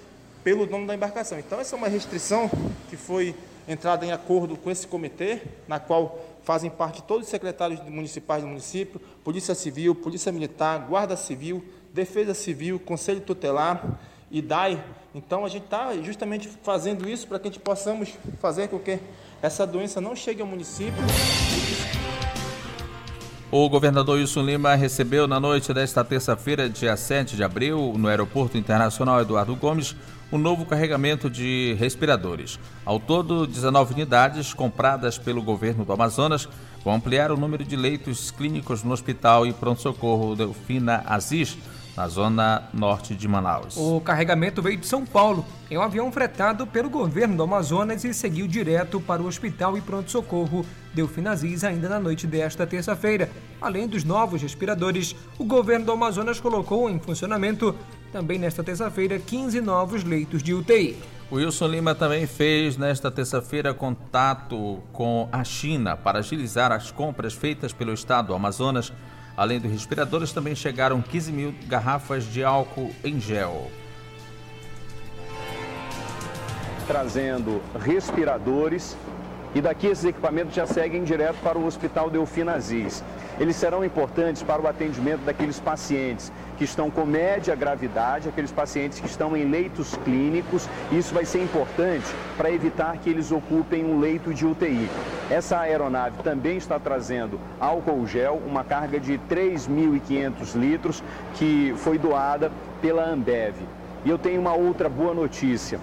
pelo 0.44 0.66
dono 0.66 0.88
da 0.88 0.96
embarcação. 0.96 1.38
Então, 1.38 1.60
essa 1.60 1.76
é 1.76 1.78
uma 1.78 1.88
restrição 1.88 2.50
que 2.90 2.98
foi 2.98 3.36
entrada 3.68 4.04
em 4.06 4.12
acordo 4.12 4.58
com 4.58 4.72
esse 4.72 4.88
comitê, 4.88 5.42
na 5.68 5.80
qual 5.80 6.20
fazem 6.44 6.70
parte 6.70 7.04
todos 7.04 7.26
os 7.26 7.30
secretários 7.30 7.82
municipais 7.88 8.44
do 8.44 8.48
município, 8.48 9.00
Polícia 9.24 9.54
Civil, 9.56 9.94
Polícia 9.96 10.32
Militar, 10.32 10.88
Guarda 10.88 11.16
Civil, 11.16 11.64
Defesa 11.94 12.34
Civil, 12.34 12.80
Conselho 12.80 13.22
Tutelar, 13.22 14.00
IDAI. 14.32 14.84
Então, 15.14 15.46
a 15.46 15.50
gente 15.50 15.66
está 15.66 15.96
justamente 15.98 16.48
fazendo 16.64 17.10
isso 17.10 17.28
para 17.28 17.40
que 17.40 17.48
a 17.48 17.52
gente 17.52 17.62
possamos 17.62 18.14
fazer 18.40 18.68
com 18.68 18.80
que 18.80 19.00
essa 19.42 19.66
doença 19.66 20.00
não 20.00 20.16
chegue 20.16 20.42
ao 20.42 20.48
município. 20.48 21.04
O 23.52 23.68
governador 23.68 24.20
Wilson 24.20 24.44
Lima 24.44 24.76
recebeu 24.76 25.28
na 25.28 25.40
noite 25.40 25.74
desta 25.74 26.04
terça-feira, 26.04 26.70
dia 26.70 26.96
7 26.96 27.36
de 27.36 27.44
abril, 27.44 27.96
no 27.98 28.08
Aeroporto 28.08 28.60
Internacional 28.60 29.20
Eduardo 29.22 29.56
Gomes, 29.56 29.96
um 30.32 30.38
novo 30.38 30.68
carregamento 30.68 31.28
de 31.32 31.76
respiradores. 31.80 32.60
Ao 32.86 33.00
todo, 33.00 33.48
19 33.48 33.96
unidades 33.96 34.54
compradas 34.54 35.18
pelo 35.18 35.42
governo 35.42 35.84
do 35.84 35.92
Amazonas 35.92 36.48
vão 36.86 36.94
ampliar 36.94 37.32
o 37.32 37.38
número 37.38 37.64
de 37.64 37.76
leitos 37.76 38.30
clínicos 38.30 38.84
no 38.84 38.92
hospital 38.92 39.48
e 39.48 39.52
pronto-socorro 39.52 40.36
Delfina 40.36 41.02
Aziz, 41.08 41.58
na 42.00 42.08
zona 42.08 42.64
norte 42.74 43.14
de 43.14 43.28
Manaus. 43.28 43.76
O 43.76 44.00
carregamento 44.00 44.62
veio 44.62 44.78
de 44.78 44.88
São 44.88 45.06
Paulo 45.06 45.46
em 45.70 45.78
um 45.78 45.82
avião 45.82 46.10
fretado 46.10 46.66
pelo 46.66 46.90
governo 46.90 47.36
do 47.36 47.44
Amazonas 47.44 48.06
e 48.06 48.14
seguiu 48.14 48.48
direto 48.48 49.02
para 49.02 49.22
o 49.22 49.26
hospital 49.26 49.78
e 49.78 49.82
pronto-socorro 49.82 50.66
Delfinazis 50.94 51.66
ainda 51.66 51.90
na 51.90 52.00
noite 52.00 52.26
desta 52.26 52.66
terça-feira. 52.66 53.30
Além 53.60 53.86
dos 53.86 54.06
novos 54.06 54.42
respiradores, 54.42 55.14
o 55.38 55.44
governo 55.44 55.88
do 55.88 55.92
Amazonas 55.92 56.40
colocou 56.40 56.90
em 56.90 56.98
funcionamento 57.00 57.76
também 58.14 58.40
nesta 58.40 58.64
terça-feira 58.64 59.20
15 59.20 59.60
novos 59.60 60.02
leitos 60.06 60.42
de 60.42 60.54
UTI. 60.54 60.96
O 61.30 61.36
Wilson 61.36 61.68
Lima 61.68 61.94
também 61.94 62.26
fez 62.26 62.78
nesta 62.78 63.12
terça-feira 63.12 63.74
contato 63.74 64.82
com 64.94 65.28
a 65.34 65.44
China 65.44 65.98
para 65.98 66.20
agilizar 66.20 66.72
as 66.72 66.92
compras 66.92 67.34
feitas 67.34 67.74
pelo 67.74 67.94
estado 67.94 68.28
do 68.28 68.34
Amazonas 68.34 68.94
Além 69.40 69.58
dos 69.58 69.72
respiradores, 69.72 70.34
também 70.34 70.54
chegaram 70.54 71.02
15 71.02 71.32
mil 71.32 71.56
garrafas 71.66 72.26
de 72.26 72.44
álcool 72.44 72.94
em 73.02 73.22
gel. 73.22 73.72
Trazendo 76.86 77.62
respiradores 77.80 78.98
e 79.54 79.62
daqui 79.62 79.88
esses 79.88 80.06
equipamentos 80.06 80.54
já 80.54 80.66
seguem 80.66 81.04
direto 81.04 81.38
para 81.44 81.58
o 81.58 81.66
Hospital 81.66 82.10
Delfina 82.10 82.54
Aziz. 82.54 83.04
Eles 83.40 83.56
serão 83.56 83.84
importantes 83.84 84.44
para 84.44 84.62
o 84.62 84.68
atendimento 84.68 85.22
daqueles 85.22 85.60
pacientes 85.60 86.32
que 86.58 86.66
estão 86.66 86.92
com 86.92 87.06
média 87.06 87.56
gravidade, 87.56 88.28
aqueles 88.28 88.52
pacientes 88.52 89.00
que 89.00 89.08
estão 89.08 89.36
em 89.36 89.50
leitos 89.50 89.96
clínicos. 90.04 90.68
Isso 90.92 91.14
vai 91.14 91.26
ser 91.26 91.42
importante 91.42 92.06
para 92.38 92.52
evitar 92.52 92.98
que 92.98 93.10
eles 93.10 93.32
ocupem 93.32 93.86
um 93.86 94.00
leito 94.00 94.34
de 94.34 94.46
UTI. 94.46 94.90
Essa 95.32 95.60
aeronave 95.60 96.22
também 96.22 96.58
está 96.58 96.78
trazendo 96.78 97.40
álcool 97.60 98.06
gel, 98.06 98.42
uma 98.46 98.64
carga 98.64 99.00
de 99.00 99.20
3.500 99.30 100.56
litros 100.56 101.04
que 101.36 101.74
foi 101.78 101.98
doada 101.98 102.52
pela 102.82 103.06
Ambev. 103.06 103.56
E 104.06 104.10
eu 104.10 104.18
tenho 104.18 104.40
uma 104.40 104.54
outra 104.54 104.90
boa 104.90 105.14
notícia. 105.14 105.80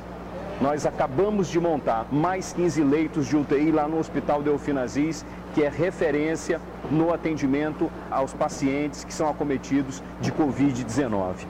Nós 0.61 0.87
acabamos 0.87 1.49
de 1.49 1.61
montar 1.61 2.07
mais 2.11 2.53
15 2.55 2.83
leitos 2.83 3.27
de 3.27 3.37
UTI 3.37 3.71
lá 3.71 3.87
no 3.87 3.99
Hospital 3.99 4.43
Delfina 4.43 4.83
Aziz, 4.83 5.25
que 5.55 5.63
é 5.63 5.69
referência 5.69 6.61
no 6.91 7.13
atendimento 7.13 7.91
aos 8.11 8.33
pacientes 8.33 9.05
que 9.05 9.13
são 9.13 9.29
acometidos 9.29 10.03
de 10.21 10.33
Covid-19. 10.33 11.47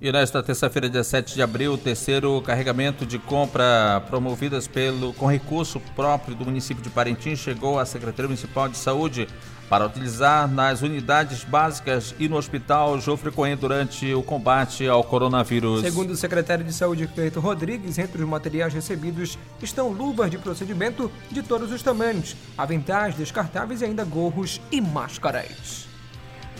E 0.00 0.10
nesta 0.10 0.42
terça-feira, 0.42 0.90
dia 0.90 1.04
7 1.04 1.32
de 1.32 1.42
abril, 1.42 1.74
o 1.74 1.78
terceiro 1.78 2.42
carregamento 2.42 3.06
de 3.06 3.20
compra 3.20 4.02
promovidas 4.10 4.66
pelo 4.66 5.12
com 5.12 5.26
recurso 5.26 5.78
próprio 5.94 6.34
do 6.34 6.44
município 6.44 6.82
de 6.82 6.90
Parintins 6.90 7.38
chegou 7.38 7.78
à 7.78 7.86
Secretaria 7.86 8.26
Municipal 8.26 8.68
de 8.68 8.76
Saúde 8.76 9.28
para 9.72 9.86
utilizar 9.86 10.46
nas 10.46 10.82
unidades 10.82 11.44
básicas 11.44 12.14
e 12.18 12.28
no 12.28 12.36
hospital 12.36 13.00
Jofre 13.00 13.30
Cohen 13.30 13.56
durante 13.56 14.12
o 14.12 14.22
combate 14.22 14.86
ao 14.86 15.02
coronavírus. 15.02 15.80
Segundo 15.80 16.10
o 16.10 16.16
secretário 16.16 16.62
de 16.62 16.74
Saúde, 16.74 17.06
Cleito 17.06 17.40
Rodrigues, 17.40 17.96
entre 17.96 18.22
os 18.22 18.28
materiais 18.28 18.74
recebidos 18.74 19.38
estão 19.62 19.88
luvas 19.88 20.30
de 20.30 20.36
procedimento 20.36 21.10
de 21.30 21.42
todos 21.42 21.72
os 21.72 21.82
tamanhos, 21.82 22.36
aventais 22.58 23.14
descartáveis 23.14 23.80
e 23.80 23.86
ainda 23.86 24.04
gorros 24.04 24.60
e 24.70 24.78
máscaras. 24.78 25.88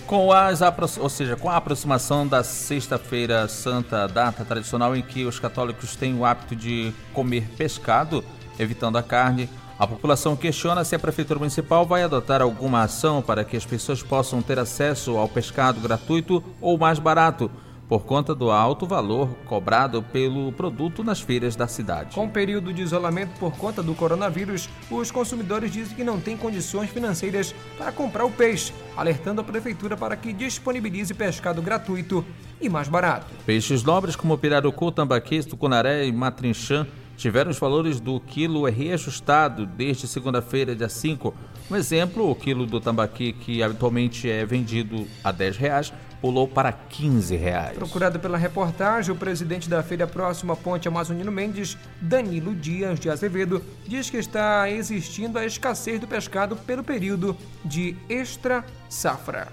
Com 0.06 0.32
as, 0.32 0.62
ou 0.96 1.10
seja, 1.10 1.36
com 1.36 1.50
a 1.50 1.58
aproximação 1.58 2.26
da 2.26 2.42
Sexta-feira 2.42 3.46
Santa, 3.46 4.08
data 4.08 4.42
tradicional 4.42 4.96
em 4.96 5.02
que 5.02 5.26
os 5.26 5.38
católicos 5.38 5.96
têm 5.96 6.18
o 6.18 6.24
hábito 6.24 6.56
de 6.56 6.94
comer 7.12 7.46
pescado, 7.58 8.24
evitando 8.58 8.96
a 8.96 9.02
carne, 9.02 9.50
a 9.82 9.86
população 9.88 10.36
questiona 10.36 10.84
se 10.84 10.94
a 10.94 10.98
Prefeitura 10.98 11.40
Municipal 11.40 11.84
vai 11.84 12.04
adotar 12.04 12.40
alguma 12.40 12.84
ação 12.84 13.20
para 13.20 13.42
que 13.42 13.56
as 13.56 13.66
pessoas 13.66 14.00
possam 14.00 14.40
ter 14.40 14.56
acesso 14.56 15.16
ao 15.16 15.28
pescado 15.28 15.80
gratuito 15.80 16.40
ou 16.60 16.78
mais 16.78 17.00
barato, 17.00 17.50
por 17.88 18.04
conta 18.04 18.32
do 18.32 18.48
alto 18.48 18.86
valor 18.86 19.28
cobrado 19.44 20.00
pelo 20.00 20.52
produto 20.52 21.02
nas 21.02 21.20
feiras 21.20 21.56
da 21.56 21.66
cidade. 21.66 22.14
Com 22.14 22.26
o 22.26 22.30
período 22.30 22.72
de 22.72 22.80
isolamento 22.80 23.36
por 23.40 23.56
conta 23.56 23.82
do 23.82 23.92
coronavírus, 23.92 24.68
os 24.88 25.10
consumidores 25.10 25.72
dizem 25.72 25.96
que 25.96 26.04
não 26.04 26.20
têm 26.20 26.36
condições 26.36 26.88
financeiras 26.88 27.52
para 27.76 27.90
comprar 27.90 28.24
o 28.24 28.30
peixe, 28.30 28.72
alertando 28.96 29.40
a 29.40 29.44
prefeitura 29.44 29.96
para 29.96 30.14
que 30.14 30.32
disponibilize 30.32 31.12
pescado 31.12 31.60
gratuito 31.60 32.24
e 32.60 32.68
mais 32.68 32.86
barato. 32.86 33.26
Peixes 33.44 33.82
nobres 33.82 34.14
como 34.14 34.38
pirarucu, 34.38 34.92
tambaqui, 34.92 35.42
tucunaré 35.42 36.06
e 36.06 36.12
matrinchã 36.12 36.86
tiveram 37.22 37.52
os 37.52 37.58
valores 37.58 38.00
do 38.00 38.18
quilo 38.18 38.68
reajustado 38.68 39.64
desde 39.64 40.08
segunda-feira, 40.08 40.74
dia 40.74 40.88
5. 40.88 41.32
Um 41.70 41.76
exemplo, 41.76 42.28
o 42.28 42.34
quilo 42.34 42.66
do 42.66 42.80
tambaqui, 42.80 43.32
que 43.32 43.62
habitualmente 43.62 44.28
é 44.28 44.44
vendido 44.44 45.06
a 45.22 45.30
10 45.30 45.56
reais, 45.56 45.92
pulou 46.20 46.48
para 46.48 46.72
15 46.72 47.36
reais. 47.36 47.78
Procurado 47.78 48.18
pela 48.18 48.36
reportagem, 48.36 49.14
o 49.14 49.16
presidente 49.16 49.68
da 49.68 49.82
Feira 49.84 50.06
Próxima 50.06 50.56
Ponte 50.56 50.88
Amazonino 50.88 51.30
Mendes, 51.30 51.78
Danilo 52.00 52.56
Dias 52.56 52.98
de 52.98 53.08
Azevedo, 53.08 53.62
diz 53.86 54.10
que 54.10 54.16
está 54.16 54.68
existindo 54.68 55.38
a 55.38 55.46
escassez 55.46 56.00
do 56.00 56.08
pescado 56.08 56.56
pelo 56.56 56.82
período 56.82 57.36
de 57.64 57.96
extra 58.08 58.64
safra. 58.88 59.46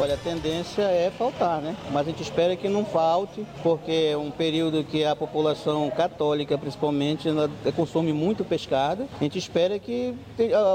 Olha, 0.00 0.14
a 0.14 0.16
tendência 0.16 0.80
é 0.80 1.10
faltar, 1.10 1.60
né? 1.60 1.76
Mas 1.92 2.06
a 2.06 2.10
gente 2.10 2.22
espera 2.22 2.56
que 2.56 2.70
não 2.70 2.86
falte, 2.86 3.44
porque 3.62 4.08
é 4.12 4.16
um 4.16 4.30
período 4.30 4.82
que 4.82 5.04
a 5.04 5.14
população 5.14 5.90
católica, 5.90 6.56
principalmente, 6.56 7.28
consome 7.76 8.10
muito 8.10 8.42
pescado. 8.42 9.06
A 9.20 9.22
gente 9.22 9.38
espera 9.38 9.78
que 9.78 10.14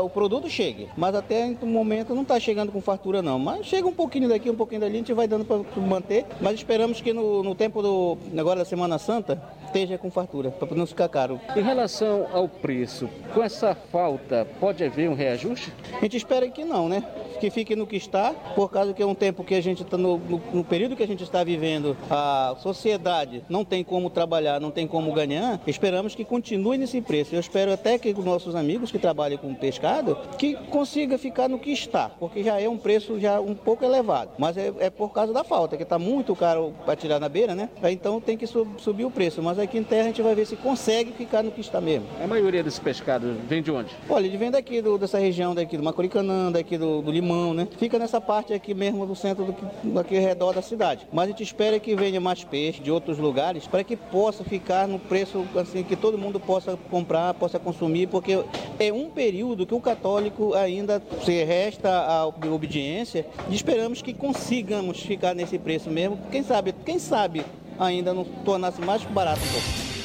o 0.04 0.10
produto 0.12 0.48
chegue. 0.48 0.90
Mas 0.96 1.16
até 1.16 1.58
o 1.60 1.66
momento 1.66 2.14
não 2.14 2.22
está 2.22 2.40
chegando 2.40 2.72
com 2.72 2.80
fartura, 2.80 3.24
não. 3.24 3.40
Mas 3.40 3.66
chega 3.66 3.88
um 3.88 3.94
pouquinho 3.94 4.30
daqui, 4.30 4.48
um 4.48 4.56
pouquinho 4.56 4.82
dali, 4.82 4.94
a 4.94 4.98
gente 5.00 5.14
vai 5.14 5.28
dando 5.28 5.44
para 5.44 5.58
manter. 5.82 6.28
Mas 6.40 6.54
esperamos 6.54 7.02
que 7.02 7.12
no, 7.12 7.42
no 7.42 7.56
tempo 7.56 7.82
do 7.82 8.20
agora 8.38 8.60
da 8.60 8.66
Semana 8.66 9.00
Santa 9.00 9.42
esteja 9.76 9.98
com 9.98 10.10
fartura, 10.10 10.52
para 10.52 10.74
não 10.74 10.86
ficar 10.86 11.10
caro. 11.10 11.40
Em 11.54 11.62
relação 11.62 12.28
ao 12.32 12.48
preço, 12.48 13.10
com 13.34 13.44
essa 13.44 13.76
falta, 13.76 14.48
pode 14.58 14.82
haver 14.82 15.10
um 15.10 15.14
reajuste? 15.14 15.74
A 15.98 16.00
gente 16.00 16.16
espera 16.16 16.50
que 16.50 16.64
não, 16.64 16.88
né? 16.88 17.04
Que 17.42 17.50
fique 17.50 17.76
no 17.76 17.86
que 17.86 17.98
está, 17.98 18.32
por 18.56 18.72
causa 18.72 18.94
que 18.94 19.04
é 19.04 19.06
um 19.06 19.14
tempo 19.14 19.44
que 19.44 19.54
a 19.54 19.62
gente 19.62 19.84
está, 19.84 19.98
no, 19.98 20.18
no, 20.18 20.42
no, 20.54 20.64
período 20.64 20.96
que 20.96 21.04
a 21.04 21.08
gente 21.08 21.24
está 21.24 21.44
vivendo, 21.44 21.98
a 22.10 22.56
sociedade 22.60 23.44
não 23.50 23.66
tem 23.66 23.84
como 23.84 24.10
trabalhar, 24.10 24.62
não 24.62 24.72
tem 24.72 24.88
como 24.88 25.12
ganhar, 25.12 25.60
esperamos 25.68 26.16
que 26.16 26.24
continue 26.24 26.78
nesse 26.78 27.02
preço. 27.02 27.36
Eu 27.36 27.42
espero 27.42 27.74
até 27.74 28.00
que 28.00 28.12
os 28.12 28.24
nossos 28.24 28.56
amigos 28.56 28.92
que 28.92 28.98
trabalham 28.98 29.38
com 29.38 29.54
pescado, 29.54 30.18
que 30.38 30.56
consiga 30.70 31.18
ficar 31.18 31.50
no 31.50 31.60
que 31.60 31.72
está, 31.72 32.08
porque 32.08 32.42
já 32.42 32.62
é 32.62 32.70
um 32.70 32.78
preço 32.78 33.20
já 33.20 33.42
um 33.42 33.54
pouco 33.54 33.84
elevado. 33.84 34.32
Mas 34.38 34.56
é, 34.56 34.72
é 34.80 34.90
por 34.90 35.12
causa 35.12 35.34
da 35.34 35.44
falta, 35.44 35.76
que 35.76 35.84
está 35.84 36.00
muito 36.00 36.34
caro 36.34 36.74
para 36.86 36.96
tirar 36.96 37.20
na 37.20 37.28
beira, 37.28 37.54
né? 37.54 37.70
Então 37.84 38.22
tem 38.22 38.38
que 38.38 38.48
sub, 38.48 38.82
subir 38.82 39.04
o 39.04 39.12
preço. 39.12 39.44
Mas 39.44 39.60
aqui 39.66 39.78
em 39.78 39.84
terra 39.84 40.04
a 40.04 40.08
gente 40.08 40.22
vai 40.22 40.34
ver 40.34 40.46
se 40.46 40.56
consegue 40.56 41.12
ficar 41.12 41.44
no 41.44 41.52
que 41.52 41.62
está 41.62 41.82
mesmo. 41.82 42.08
A 42.24 42.28
maioria 42.28 42.64
desses 42.64 42.80
pescados 42.80 43.36
vem 43.48 43.62
de 43.62 43.72
onde? 43.72 43.90
Olha, 44.10 44.26
ele 44.26 44.38
vem 44.38 44.50
daqui, 44.50 44.82
do, 44.82 44.98
dessa 44.98 45.20
região 45.20 45.54
daqui, 45.54 45.78
do 45.78 45.84
Macuricanã, 45.84 46.52
daqui 46.52 46.78
do, 46.78 47.02
do, 47.02 47.12
Limão, 47.12 47.54
né? 47.54 47.68
Fica 47.78 48.00
nessa 48.00 48.22
parte 48.22 48.54
aqui 48.54 48.74
mesmo 48.74 49.06
do 49.06 49.16
centro, 49.16 49.46
do, 49.84 50.00
aqui 50.00 50.16
ao 50.16 50.22
redor 50.22 50.54
da 50.54 50.62
cidade. 50.62 51.08
Mas 51.12 51.26
a 51.26 51.28
gente 51.30 51.44
espera 51.44 51.80
que 51.80 51.96
venha 51.96 52.22
mais 52.22 52.44
peixe 52.44 52.82
de 52.82 52.92
outros 52.92 53.18
lugares 53.18 53.68
para 53.68 53.84
que 53.84 53.96
possa 53.96 54.44
ficar 54.44 54.88
no 54.88 55.00
preço 55.00 55.46
assim 55.56 55.84
que 55.84 55.96
todo 55.96 56.18
mundo 56.18 56.40
possa 56.40 56.78
comprar, 56.90 57.34
possa 57.34 57.60
consumir, 57.60 58.08
porque 58.08 58.44
é 58.80 58.94
um 58.94 59.10
período 59.10 59.66
que 59.66 59.74
o 59.74 59.82
católico 59.82 60.54
ainda 60.54 61.02
se 61.24 61.44
resta 61.44 61.90
a 61.90 62.26
obediência 62.26 63.26
e 63.50 63.56
esperamos 63.56 64.02
que 64.02 64.14
consigamos 64.14 65.00
ficar 65.02 65.34
nesse 65.34 65.58
preço 65.58 65.90
mesmo. 65.90 66.20
Quem 66.32 66.44
sabe, 66.44 66.74
quem 66.86 67.00
sabe 67.00 67.44
ainda 67.80 68.14
não 68.14 68.24
tornasse 68.24 68.82
mais 68.82 69.04
barato 69.04 69.42
um 69.44 69.52
pouco. 69.52 69.96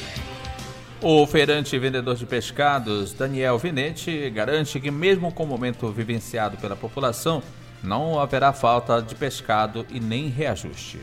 O 1.03 1.25
feirante 1.25 1.75
e 1.75 1.79
vendedor 1.79 2.15
de 2.15 2.25
pescados, 2.27 3.11
Daniel 3.13 3.57
Vinete, 3.57 4.29
garante 4.29 4.79
que, 4.79 4.91
mesmo 4.91 5.31
com 5.31 5.43
o 5.43 5.47
momento 5.47 5.91
vivenciado 5.91 6.57
pela 6.57 6.75
população, 6.75 7.41
não 7.83 8.19
haverá 8.19 8.53
falta 8.53 9.01
de 9.01 9.15
pescado 9.15 9.85
e 9.89 9.99
nem 9.99 10.27
reajuste. 10.27 10.99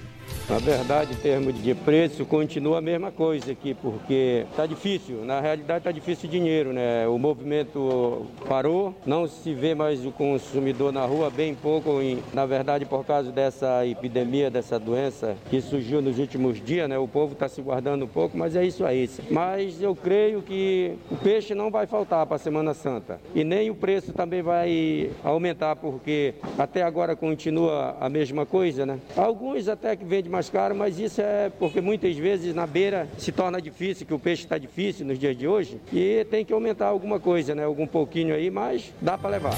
Na 0.49 0.59
verdade, 0.59 1.13
em 1.13 1.17
termos 1.17 1.63
de 1.63 1.75
preço, 1.75 2.25
continua 2.25 2.79
a 2.79 2.81
mesma 2.81 3.11
coisa 3.11 3.53
aqui, 3.53 3.75
porque 3.75 4.47
está 4.51 4.65
difícil. 4.65 5.23
Na 5.23 5.41
realidade, 5.41 5.81
está 5.81 5.93
difícil 5.93 6.27
o 6.27 6.33
dinheiro, 6.33 6.73
né? 6.73 7.07
O 7.07 7.19
movimento 7.19 8.27
parou, 8.49 8.95
não 9.05 9.29
se 9.29 9.53
vê 9.53 9.75
mais 9.75 10.07
o 10.07 10.11
consumidor 10.11 10.91
na 10.91 11.05
rua, 11.05 11.29
bem 11.29 11.55
pouco, 11.55 12.01
em, 12.01 12.23
na 12.33 12.47
verdade, 12.47 12.87
por 12.87 13.05
causa 13.05 13.31
dessa 13.31 13.87
epidemia, 13.87 14.51
dessa 14.51 14.79
doença 14.79 15.37
que 15.51 15.61
surgiu 15.61 16.01
nos 16.01 16.19
últimos 16.19 16.65
dias, 16.65 16.89
né? 16.89 16.99
O 16.99 17.07
povo 17.07 17.35
está 17.35 17.47
se 17.47 17.61
guardando 17.61 18.07
um 18.07 18.09
pouco, 18.09 18.37
mas 18.39 18.57
é 18.57 18.65
isso 18.65 18.87
aí. 18.87 19.09
Mas 19.31 19.83
eu 19.83 19.95
creio 19.95 20.41
que 20.41 20.95
o 21.11 21.17
peixe 21.17 21.55
não 21.55 21.71
vai 21.71 21.87
faltar 21.87 22.25
para 22.25 22.37
a 22.37 22.39
Semana 22.39 22.73
Santa. 22.73 23.21
E 23.35 23.45
nem 23.45 23.69
o 23.69 23.75
preço 23.75 24.15
também 24.15 24.41
vai 24.41 25.11
aumentar, 25.23 25.77
porque 25.77 26.35
até 26.59 26.83
agora 26.83 27.15
continua 27.15 27.97
a 28.01 28.09
mesma 28.09 28.47
coisa, 28.47 28.87
né? 28.87 28.99
Alguns 29.15 29.69
até 29.69 29.95
que 29.95 30.05
vendem 30.19 30.31
mais 30.33 30.51
caro, 30.51 30.75
mas 30.75 30.99
isso 30.99 31.21
é 31.21 31.51
porque 31.59 31.81
muitas 31.81 32.17
vezes 32.17 32.53
na 32.55 32.67
beira 32.67 33.09
se 33.17 33.31
torna 33.31 33.63
difícil, 33.63 34.05
que 34.05 34.13
o 34.13 34.19
peixe 34.19 34.43
está 34.43 34.59
difícil 34.59 35.07
nos 35.07 35.19
dias 35.19 35.37
de 35.37 35.47
hoje, 35.47 35.81
e 35.93 36.27
tem 36.29 36.45
que 36.45 36.53
aumentar 36.53 36.87
alguma 36.87 37.21
coisa, 37.21 37.55
né? 37.55 37.65
Algum 37.65 37.87
pouquinho 37.87 38.35
aí, 38.35 38.51
mas 38.51 38.93
dá 39.01 39.17
para 39.17 39.31
levar. 39.31 39.55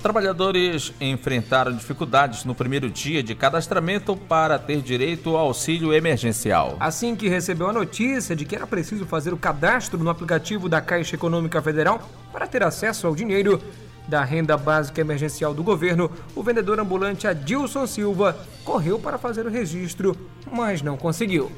Trabalhadores 0.00 0.92
enfrentaram 1.00 1.72
dificuldades 1.72 2.44
no 2.44 2.54
primeiro 2.54 2.90
dia 2.90 3.22
de 3.22 3.34
cadastramento 3.34 4.14
para 4.14 4.58
ter 4.58 4.82
direito 4.82 5.30
ao 5.30 5.46
auxílio 5.46 5.92
emergencial. 5.94 6.76
Assim 6.78 7.16
que 7.16 7.26
recebeu 7.26 7.68
a 7.68 7.72
notícia 7.72 8.36
de 8.36 8.44
que 8.44 8.54
era 8.54 8.66
preciso 8.66 9.06
fazer 9.06 9.32
o 9.32 9.36
cadastro 9.36 9.98
no 9.98 10.10
aplicativo 10.10 10.68
da 10.68 10.80
Caixa 10.80 11.16
Econômica 11.16 11.60
Federal 11.62 12.06
para 12.30 12.46
ter 12.46 12.62
acesso 12.62 13.06
ao 13.06 13.16
dinheiro 13.16 13.60
da 14.06 14.22
renda 14.24 14.56
básica 14.56 15.00
emergencial 15.00 15.54
do 15.54 15.62
governo, 15.62 16.10
o 16.34 16.42
vendedor 16.42 16.78
ambulante 16.78 17.26
Adilson 17.26 17.86
Silva 17.86 18.36
correu 18.64 18.98
para 18.98 19.18
fazer 19.18 19.46
o 19.46 19.50
registro, 19.50 20.16
mas 20.50 20.82
não 20.82 20.96
conseguiu. 20.96 21.50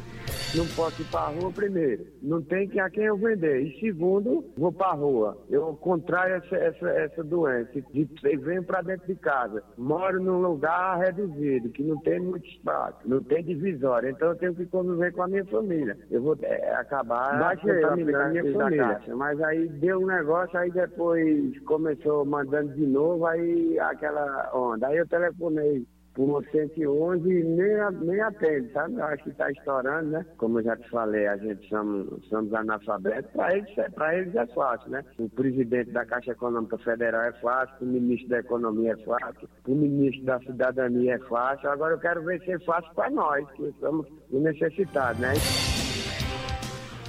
Não 0.55 0.67
posso 0.69 1.03
ir 1.03 1.05
para 1.07 1.21
a 1.21 1.29
rua 1.29 1.53
primeiro. 1.53 2.07
Não 2.23 2.41
tem 2.41 2.69
a 2.81 2.89
quem 2.89 3.05
eu 3.05 3.17
vender. 3.17 3.62
E 3.62 3.81
segundo, 3.81 4.45
vou 4.57 4.73
para 4.73 4.89
a 4.89 4.95
rua. 4.95 5.37
Eu 5.51 5.75
contraio 5.75 6.37
essa, 6.37 6.57
essa, 6.57 6.89
essa 6.89 7.25
doença. 7.25 7.71
E 7.93 8.37
venho 8.37 8.62
para 8.62 8.83
dentro 8.83 9.07
de 9.07 9.15
casa. 9.17 9.62
Moro 9.77 10.23
num 10.23 10.41
lugar 10.41 10.99
reduzido, 10.99 11.69
que 11.71 11.83
não 11.83 11.99
tem 12.01 12.21
muito 12.21 12.47
espaço, 12.47 12.99
não 13.05 13.23
tem 13.23 13.45
divisória. 13.45 14.11
Então 14.11 14.29
eu 14.29 14.37
tenho 14.37 14.55
que 14.55 14.67
conviver 14.67 15.12
com 15.12 15.23
a 15.23 15.29
minha 15.29 15.45
família. 15.47 15.97
Eu 16.11 16.23
vou 16.23 16.37
é, 16.43 16.75
acabar 16.75 17.39
Baixei 17.39 17.81
contaminando 17.81 18.17
a 18.17 18.29
minha 18.29 18.53
família. 18.53 19.01
Mas 19.15 19.41
aí 19.43 19.69
deu 19.69 20.01
um 20.01 20.07
negócio, 20.07 20.59
aí 20.59 20.71
depois 20.71 21.59
começou 21.65 22.25
mandando 22.25 22.73
de 22.75 22.87
novo, 22.87 23.27
aí 23.27 23.79
aquela 23.79 24.51
onda. 24.55 24.89
Aí 24.89 24.97
eu 24.97 25.07
telefonei 25.07 25.87
por 26.17 26.43
111 26.51 27.29
e 27.29 27.45
nem, 27.45 27.77
nem 28.01 28.21
atende, 28.23 28.73
sabe? 28.73 28.95
Eu 28.95 29.05
acho 29.05 29.23
que 29.25 29.31
está 29.31 29.51
estourando, 29.51 30.11
né? 30.11 30.27
Como 30.39 30.59
eu 30.59 30.65
já 30.65 30.75
te 30.75 30.89
falei, 30.89 31.27
a 31.27 31.37
gente 31.37 31.69
somos, 31.69 32.27
somos 32.29 32.53
analfabetos, 32.55 33.31
para 33.33 33.55
eles, 33.55 33.79
é, 33.79 33.91
para 33.91 34.19
eles 34.19 34.35
é 34.35 34.47
fácil, 34.47 34.91
né? 34.91 35.05
O 35.19 35.29
presidente 35.29 35.91
da 35.91 36.07
Caixa 36.07 36.33
Econômica 36.33 36.79
Federal 36.79 37.21
é 37.21 37.33
fácil, 37.35 37.77
o 37.83 37.85
ministro 37.85 38.31
da 38.31 38.39
Economia 38.39 38.93
é 38.93 39.05
fácil, 39.05 39.47
o 39.69 39.75
ministro 39.75 40.25
da 40.25 40.41
Cidadania 40.41 41.17
é 41.17 41.19
fácil. 41.19 41.71
Agora 41.71 41.93
eu 41.93 41.99
quero 41.99 42.25
ver 42.25 42.41
se 42.43 42.51
é 42.51 42.59
fácil 42.61 42.91
para 42.95 43.11
nós, 43.11 43.47
que 43.51 43.75
somos 43.79 44.07
necessitados, 44.31 45.21
né? 45.21 45.35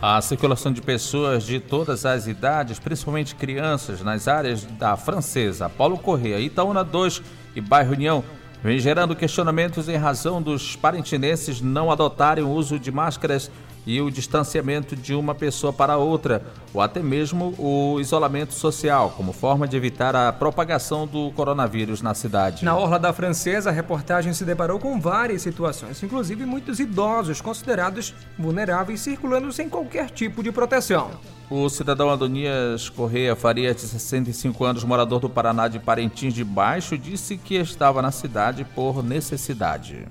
A 0.01 0.21
circulação 0.21 0.71
de 0.73 0.81
pessoas 0.81 1.43
de 1.43 1.61
todas 1.61 2.05
as 2.05 2.27
idades, 2.27 2.77
principalmente 2.77 3.35
crianças, 3.35 4.03
nas 4.03 4.27
áreas 4.27 4.65
da 4.65 4.97
Francesa, 4.97 5.69
Paulo 5.69 5.97
Correia, 5.97 6.39
Itaúna 6.39 6.83
2 6.83 7.23
e 7.55 7.61
Bairro 7.61 7.93
União 7.93 8.23
vem 8.67 8.79
gerando 8.79 9.15
questionamentos 9.15 9.87
em 9.87 9.95
razão 9.95 10.41
dos 10.41 10.75
parentinenses 10.75 11.61
não 11.61 11.89
adotarem 11.89 12.43
o 12.43 12.49
uso 12.49 12.77
de 12.77 12.91
máscaras 12.91 13.49
e 13.87 14.01
o 14.01 14.11
distanciamento 14.11 14.97
de 14.97 15.15
uma 15.15 15.33
pessoa 15.33 15.71
para 15.71 15.95
outra, 15.95 16.45
ou 16.73 16.81
até 16.81 17.01
mesmo 17.01 17.55
o 17.57 18.01
isolamento 18.01 18.53
social, 18.53 19.13
como 19.15 19.31
forma 19.31 19.65
de 19.65 19.77
evitar 19.77 20.13
a 20.13 20.33
propagação 20.33 21.07
do 21.07 21.31
coronavírus 21.31 22.01
na 22.01 22.13
cidade. 22.13 22.65
Na 22.65 22.75
Orla 22.75 22.99
da 22.99 23.13
Francesa, 23.13 23.69
a 23.69 23.73
reportagem 23.73 24.33
se 24.33 24.43
deparou 24.43 24.77
com 24.77 24.99
várias 24.99 25.41
situações, 25.41 26.03
inclusive 26.03 26.45
muitos 26.45 26.81
idosos 26.81 27.39
considerados 27.39 28.13
vulneráveis 28.37 28.99
circulando 28.99 29.53
sem 29.53 29.69
qualquer 29.69 30.09
tipo 30.09 30.43
de 30.43 30.51
proteção. 30.51 31.11
O 31.49 31.69
cidadão 31.69 32.09
Adonias 32.09 32.89
Correia 32.89 33.33
Faria, 33.33 33.73
de 33.73 33.79
65 33.79 34.65
anos, 34.65 34.83
morador 34.83 35.21
do 35.21 35.29
Paraná 35.29 35.69
de 35.69 35.79
Parintins 35.79 36.33
de 36.33 36.43
Baixo, 36.43 36.97
disse 36.97 37.37
que 37.37 37.55
estava 37.55 38.01
na 38.01 38.11
cidade 38.11 38.65
por 38.75 39.01
necessidade. 39.01 40.05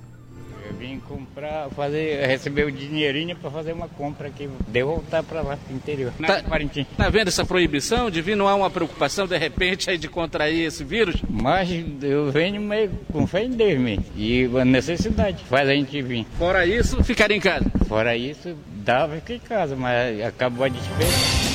Eu 0.68 0.74
vim 0.74 0.98
comprar, 0.98 1.68
fazer, 1.70 2.26
receber 2.26 2.66
o 2.66 2.72
dinheirinho 2.72 3.37
para 3.37 3.50
fazer 3.50 3.72
uma 3.72 3.88
compra 3.88 4.29
aqui, 4.29 4.48
de 4.66 4.83
voltar 4.83 5.22
para 5.22 5.40
lá, 5.40 5.57
pro 5.57 5.74
interior. 5.74 6.12
Tá. 6.26 6.42
Tá 6.96 7.09
vendo 7.09 7.29
essa 7.29 7.44
proibição 7.44 8.11
de 8.11 8.20
vir? 8.20 8.37
Não 8.37 8.48
há 8.48 8.55
uma 8.55 8.70
preocupação 8.70 9.26
de 9.26 9.38
repente 9.38 9.88
aí 9.88 9.96
de 9.96 10.09
contrair 10.09 10.66
esse 10.66 10.83
vírus? 10.83 11.22
Mas 11.31 11.70
eu 12.02 12.33
venho 12.33 12.61
meio 12.61 12.90
com 13.12 13.26
fé 13.26 13.44
em 13.44 13.50
Deus 13.50 13.79
mesmo. 13.79 14.05
E 14.16 14.50
a 14.61 14.64
necessidade 14.64 15.44
faz 15.44 15.68
a 15.68 15.72
gente 15.72 16.02
vir. 16.02 16.26
Fora 16.37 16.66
isso, 16.66 17.02
ficar 17.05 17.31
em 17.31 17.40
casa. 17.40 17.70
Fora 17.87 18.16
isso, 18.16 18.57
dava 18.85 19.16
ficar 19.16 19.35
em 19.35 19.38
casa, 19.38 19.76
mas 19.76 20.20
acabou 20.24 20.64
a 20.64 20.68
despesa. 20.68 21.46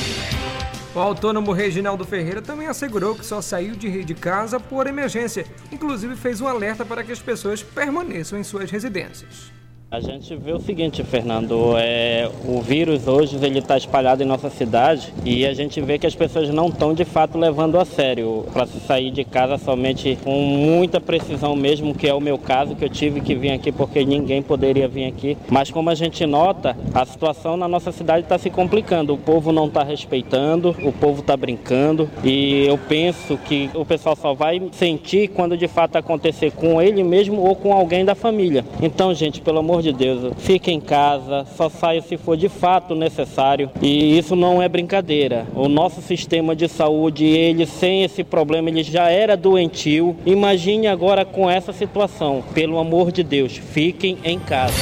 O 0.94 1.00
autônomo 1.00 1.54
Reginaldo 1.54 2.04
Ferreira 2.04 2.42
também 2.42 2.68
assegurou 2.68 3.16
que 3.16 3.26
só 3.26 3.42
saiu 3.42 3.76
de, 3.76 4.04
de 4.04 4.14
casa 4.14 4.60
por 4.60 4.88
emergência. 4.88 5.46
Inclusive 5.72 6.18
fez 6.18 6.42
um 6.42 6.48
alerta 6.48 6.84
para 6.84 7.02
que 7.02 7.14
as 7.14 7.20
pessoas 7.20 7.64
permaneçam 7.64 8.38
em 8.38 8.44
suas 8.44 8.70
residências. 8.70 9.54
A 9.94 10.00
gente 10.00 10.34
vê 10.38 10.54
o 10.54 10.60
seguinte, 10.62 11.04
Fernando, 11.04 11.74
é, 11.78 12.32
o 12.48 12.62
vírus 12.62 13.10
hoje 13.10 13.36
ele 13.42 13.60
está 13.60 13.76
espalhado 13.76 14.24
em 14.24 14.26
nossa 14.26 14.50
cidade 14.50 15.14
e 15.26 15.46
a 15.46 15.54
gente 15.54 15.82
vê 15.82 16.00
que 16.00 16.08
as 16.08 16.16
pessoas 16.16 16.48
não 16.48 16.70
estão 16.70 16.94
de 16.94 17.04
fato 17.04 17.38
levando 17.38 17.78
a 17.78 17.84
sério 17.84 18.46
para 18.54 18.66
sair 18.66 19.12
de 19.12 19.26
casa 19.26 19.58
somente 19.58 20.18
com 20.24 20.32
muita 20.32 21.02
precisão 21.02 21.58
mesmo, 21.58 21.94
que 21.94 22.08
é 22.08 22.14
o 22.14 22.22
meu 22.22 22.38
caso, 22.38 22.74
que 22.74 22.86
eu 22.86 22.90
tive 22.90 23.20
que 23.20 23.36
vir 23.36 23.52
aqui 23.52 23.70
porque 23.70 24.06
ninguém 24.06 24.42
poderia 24.42 24.88
vir 24.88 25.08
aqui. 25.08 25.38
Mas 25.50 25.70
como 25.70 25.90
a 25.90 25.94
gente 25.94 26.26
nota, 26.26 26.74
a 26.94 27.06
situação 27.06 27.58
na 27.58 27.68
nossa 27.68 27.92
cidade 27.92 28.24
está 28.24 28.38
se 28.38 28.50
complicando. 28.50 29.14
O 29.14 29.18
povo 29.18 29.52
não 29.52 29.66
está 29.66 29.84
respeitando, 29.84 30.74
o 30.86 30.94
povo 30.94 31.20
está 31.20 31.36
brincando 31.36 32.10
e 32.24 32.66
eu 32.66 32.78
penso 32.78 33.38
que 33.40 33.70
o 33.74 33.84
pessoal 33.84 34.16
só 34.16 34.34
vai 34.34 34.62
sentir 34.72 35.28
quando 35.28 35.58
de 35.58 35.68
fato 35.68 35.98
acontecer 35.98 36.52
com 36.52 36.82
ele 36.82 37.04
mesmo 37.04 37.42
ou 37.42 37.58
com 37.58 37.74
alguém 37.74 38.06
da 38.06 38.16
família. 38.16 38.64
Então, 38.82 39.14
gente, 39.14 39.42
pelo 39.42 39.60
amor 39.60 39.81
de 39.82 39.91
Deus, 39.91 40.34
fique 40.38 40.72
em 40.72 40.80
casa, 40.80 41.46
só 41.56 41.70
saia 41.70 42.02
se 42.02 42.17
for 42.17 42.38
de 42.38 42.50
fato 42.50 42.96
necessário. 42.96 43.70
E 43.82 44.17
isso 44.17 44.36
não 44.36 44.62
é 44.62 44.70
brincadeira. 44.70 45.48
O 45.56 45.67
nosso 45.67 46.02
sistema 46.02 46.56
de 46.56 46.67
saúde, 46.67 47.26
ele 47.26 47.65
sem 47.65 48.04
esse 48.04 48.24
problema, 48.24 48.70
ele 48.70 48.84
já 48.84 49.10
era 49.10 49.36
doentio. 49.36 50.15
Imagine 50.26 50.88
agora 50.88 51.26
com 51.26 51.50
essa 51.50 51.74
situação. 51.74 52.44
Pelo 52.54 52.80
amor 52.80 53.12
de 53.12 53.24
Deus, 53.24 53.58
fiquem 53.58 54.17
em 54.24 54.39
casa. 54.39 54.74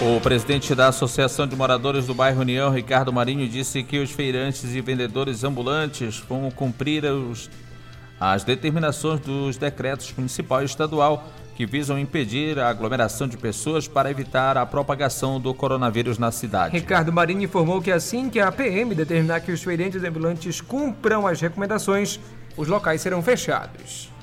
O 0.00 0.20
presidente 0.20 0.74
da 0.74 0.88
Associação 0.88 1.46
de 1.46 1.56
Moradores 1.56 2.06
do 2.06 2.14
Bairro 2.14 2.42
União, 2.42 2.70
Ricardo 2.70 3.10
Marinho, 3.12 3.48
disse 3.48 3.82
que 3.82 3.98
os 3.98 4.10
feirantes 4.10 4.74
e 4.74 4.80
vendedores 4.82 5.42
ambulantes 5.42 6.18
vão 6.18 6.50
cumprir 6.50 7.04
os, 7.06 7.48
as 8.20 8.44
determinações 8.44 9.20
dos 9.20 9.56
decretos 9.56 10.12
municipal 10.14 10.60
e 10.60 10.66
estadual 10.66 11.26
que 11.56 11.64
visam 11.64 11.98
impedir 11.98 12.58
a 12.58 12.68
aglomeração 12.68 13.26
de 13.26 13.38
pessoas 13.38 13.88
para 13.88 14.10
evitar 14.10 14.58
a 14.58 14.66
propagação 14.66 15.40
do 15.40 15.54
coronavírus 15.54 16.18
na 16.18 16.30
cidade. 16.30 16.76
Ricardo 16.76 17.10
Marinho 17.10 17.42
informou 17.42 17.80
que 17.80 17.90
assim 17.90 18.28
que 18.28 18.38
a 18.38 18.52
PM 18.52 18.94
determinar 18.94 19.40
que 19.40 19.50
os 19.50 19.62
feirantes 19.62 20.04
ambulantes 20.04 20.60
cumpram 20.60 21.26
as 21.26 21.40
recomendações, 21.40 22.20
os 22.58 22.68
locais 22.68 23.00
serão 23.00 23.22
fechados. 23.22 24.14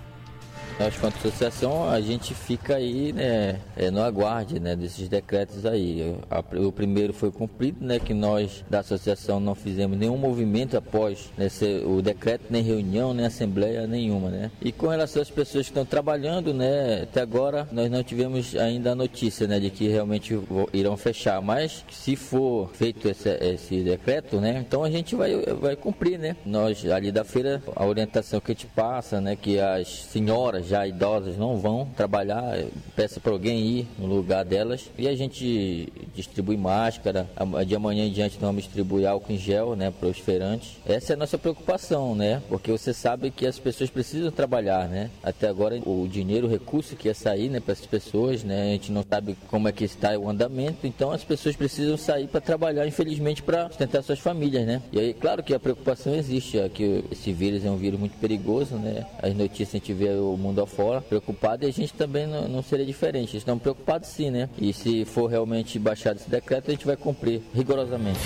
Nós, 0.80 0.98
quanto 0.98 1.18
associação, 1.18 1.90
a 1.90 2.02
gente 2.02 2.34
fica 2.34 2.76
aí 2.76 3.14
né, 3.14 3.60
é, 3.78 3.92
no 3.92 4.02
aguarde 4.02 4.60
né, 4.60 4.76
desses 4.76 5.08
decretos 5.08 5.66
aí. 5.66 6.16
O 6.58 6.72
primeiro 6.72 7.14
foi 7.14 7.32
cumprido, 7.32 7.86
né, 7.86 8.00
que 8.00 8.14
nós 8.14 8.66
da 8.70 8.80
associação 8.80 9.40
não 9.40 9.54
fizemos 9.54 9.98
nenhum 9.98 10.18
movimento 10.18 10.76
após 10.76 11.32
né, 11.38 11.48
o 11.86 12.02
decreto, 12.02 12.46
nem 12.50 12.64
reunião, 12.64 13.14
nem 13.14 13.26
assembleia 13.26 13.86
nenhuma. 13.86 14.30
Né? 14.30 14.52
E 14.62 14.72
com 14.72 14.88
relação 14.88 15.22
às 15.22 15.30
pessoas 15.30 15.66
que 15.66 15.72
estão 15.72 15.86
trabalhando, 15.86 16.54
né, 16.54 17.04
até 17.04 17.22
agora 17.22 17.68
nós 17.72 17.90
não 17.90 18.04
tivemos 18.04 18.56
ainda 18.56 18.92
a 18.92 18.96
notícia 18.96 19.48
né, 19.48 19.60
de 19.60 19.70
que 19.70 19.88
realmente 19.88 20.38
irão 20.74 20.98
fechar. 20.98 21.40
Mas 21.42 21.86
se 21.92 22.16
for 22.16 22.72
feito 22.74 23.08
esse, 23.08 23.30
esse 23.30 23.84
decreto, 23.84 24.42
né, 24.42 24.64
então 24.66 24.84
a 24.84 24.90
gente 24.90 25.16
vai, 25.16 25.40
vai 25.60 25.76
cumprir. 25.76 26.18
Né? 26.18 26.36
Nós 26.46 26.86
ali 26.86 27.12
da 27.12 27.24
feira, 27.24 27.62
a 27.76 27.86
orientação 27.86 28.40
que 28.40 28.52
a 28.52 28.56
gente 28.56 28.68
passa, 28.68 29.22
né, 29.22 29.36
que 29.36 29.60
as 29.60 29.88
senhoras 29.88 30.63
já 30.68 30.88
idosas 30.88 31.38
não 31.38 31.58
vão 31.58 31.88
trabalhar, 31.96 32.58
peça 32.96 33.20
para 33.20 33.32
alguém 33.32 33.60
ir 33.60 33.88
no 33.98 34.08
lugar 34.08 34.44
delas 34.46 34.90
e 34.98 35.08
a 35.08 35.16
gente 35.16 35.92
distribui 36.16 36.58
máscara. 36.58 37.28
De 37.66 37.76
amanhã 37.76 38.06
em 38.06 38.12
diante 38.12 38.38
vamos 38.40 38.64
distribuir 38.64 39.08
álcool 39.08 39.34
em 39.34 39.38
gel, 39.38 39.76
né, 39.76 39.92
para 39.92 40.10
os 40.10 40.18
feirantes. 40.18 40.78
Essa 40.86 41.14
é 41.14 41.16
a 41.16 41.18
nossa 41.18 41.38
preocupação, 41.38 42.16
né? 42.16 42.42
Porque 42.50 42.72
você 42.72 42.94
sabe 42.94 43.32
que 43.32 43.46
as 43.46 43.60
pessoas 43.60 43.90
precisam 43.90 44.32
trabalhar, 44.32 44.88
né? 44.88 45.10
Até 45.22 45.48
agora 45.48 45.80
o 45.86 46.08
dinheiro, 46.08 46.48
o 46.48 46.50
recurso 46.50 46.96
que 46.96 47.08
ia 47.08 47.14
sair, 47.14 47.50
né, 47.50 47.60
para 47.60 47.74
as 47.74 47.86
pessoas, 47.86 48.44
né? 48.44 48.62
A 48.62 48.72
gente 48.74 48.92
não 48.92 49.04
sabe 49.08 49.36
como 49.50 49.68
é 49.68 49.72
que 49.72 49.84
está 49.84 50.18
o 50.18 50.30
andamento, 50.30 50.86
então 50.86 51.12
as 51.12 51.24
pessoas 51.24 51.56
precisam 51.56 51.98
sair 51.98 52.28
para 52.28 52.42
trabalhar, 52.42 52.88
infelizmente, 52.88 53.42
para 53.42 53.68
sustentar 53.68 54.04
suas 54.04 54.20
famílias, 54.20 54.66
né? 54.66 54.82
E 54.92 55.00
aí, 55.00 55.14
claro 55.14 55.44
que 55.44 55.54
a 55.54 55.60
preocupação 55.60 56.14
existe, 56.16 56.60
é 56.60 56.70
que 56.70 57.04
esse 57.12 57.32
vírus 57.32 57.66
é 57.66 57.70
um 57.70 57.78
vírus 57.78 58.00
muito 58.00 58.18
perigoso, 58.18 58.76
né? 58.76 59.06
As 59.22 59.34
notícias 59.34 59.76
a 59.76 59.78
gente 59.78 59.94
vê 59.94 60.10
o 60.10 60.38
mundo 60.38 60.53
afora 60.62 61.02
preocupado 61.02 61.66
e 61.66 61.68
a 61.68 61.72
gente 61.72 61.94
também 61.94 62.28
não, 62.28 62.48
não 62.48 62.62
seria 62.62 62.86
diferente. 62.86 63.38
Estamos 63.38 63.62
preocupados 63.62 64.10
sim, 64.10 64.30
né? 64.30 64.50
E 64.58 64.74
se 64.74 65.06
for 65.06 65.28
realmente 65.28 65.80
baixado 65.80 66.18
esse 66.18 66.30
decreto, 66.30 66.70
a 66.70 66.72
gente 66.72 66.86
vai 66.86 66.96
cumprir 66.96 67.42
rigorosamente. 67.54 68.20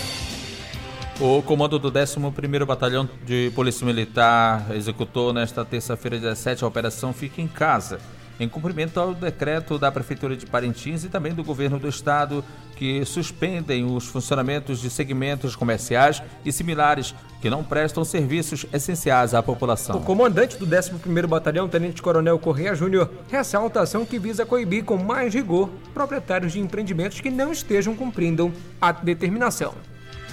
O 1.20 1.42
comando 1.42 1.80
do 1.80 1.92
11º 1.92 2.64
Batalhão 2.66 3.10
de 3.26 3.52
Polícia 3.56 3.84
Militar 3.84 4.68
executou 4.76 5.34
nesta 5.34 5.66
terça-feira, 5.66 6.20
17, 6.20 6.64
a 6.64 6.68
Operação 6.68 7.12
Fica 7.12 7.42
em 7.42 7.48
Casa, 7.48 8.00
em 8.40 8.48
cumprimento 8.48 9.00
ao 9.00 9.14
decreto 9.14 9.78
da 9.78 9.92
Prefeitura 9.92 10.36
de 10.36 10.46
Parintins 10.46 11.04
e 11.04 11.10
também 11.10 11.34
do 11.34 11.44
Governo 11.44 11.80
do 11.80 11.88
Estado, 11.88 12.44
que 12.76 13.04
suspendem 13.06 13.84
os 13.84 14.06
funcionamentos 14.06 14.80
de 14.80 14.90
segmentos 14.90 15.56
comerciais 15.56 16.22
e 16.46 16.52
similares 16.52 17.16
que 17.42 17.50
não 17.50 17.64
prestam 17.64 18.04
serviços 18.04 18.66
essenciais 18.72 19.34
à 19.34 19.42
população. 19.42 19.98
O 19.98 20.04
comandante 20.04 20.58
do 20.58 20.68
11º 20.68 21.28
Batalhão, 21.28 21.68
Tenente 21.68 22.02
Coronel 22.02 22.38
Correia 22.38 22.76
Júnior, 22.76 23.10
ressalta 23.30 23.80
a 23.80 23.84
ação 23.84 24.06
que 24.06 24.20
visa 24.20 24.46
coibir 24.46 24.84
com 24.84 24.98
mais 24.98 25.34
rigor 25.34 25.70
proprietários 25.94 26.54
de 26.54 26.60
empreendimentos 26.60 27.20
que 27.20 27.30
não 27.30 27.52
estejam 27.52 27.96
cumprindo 27.96 28.54
a 28.80 28.92
determinação 28.92 29.74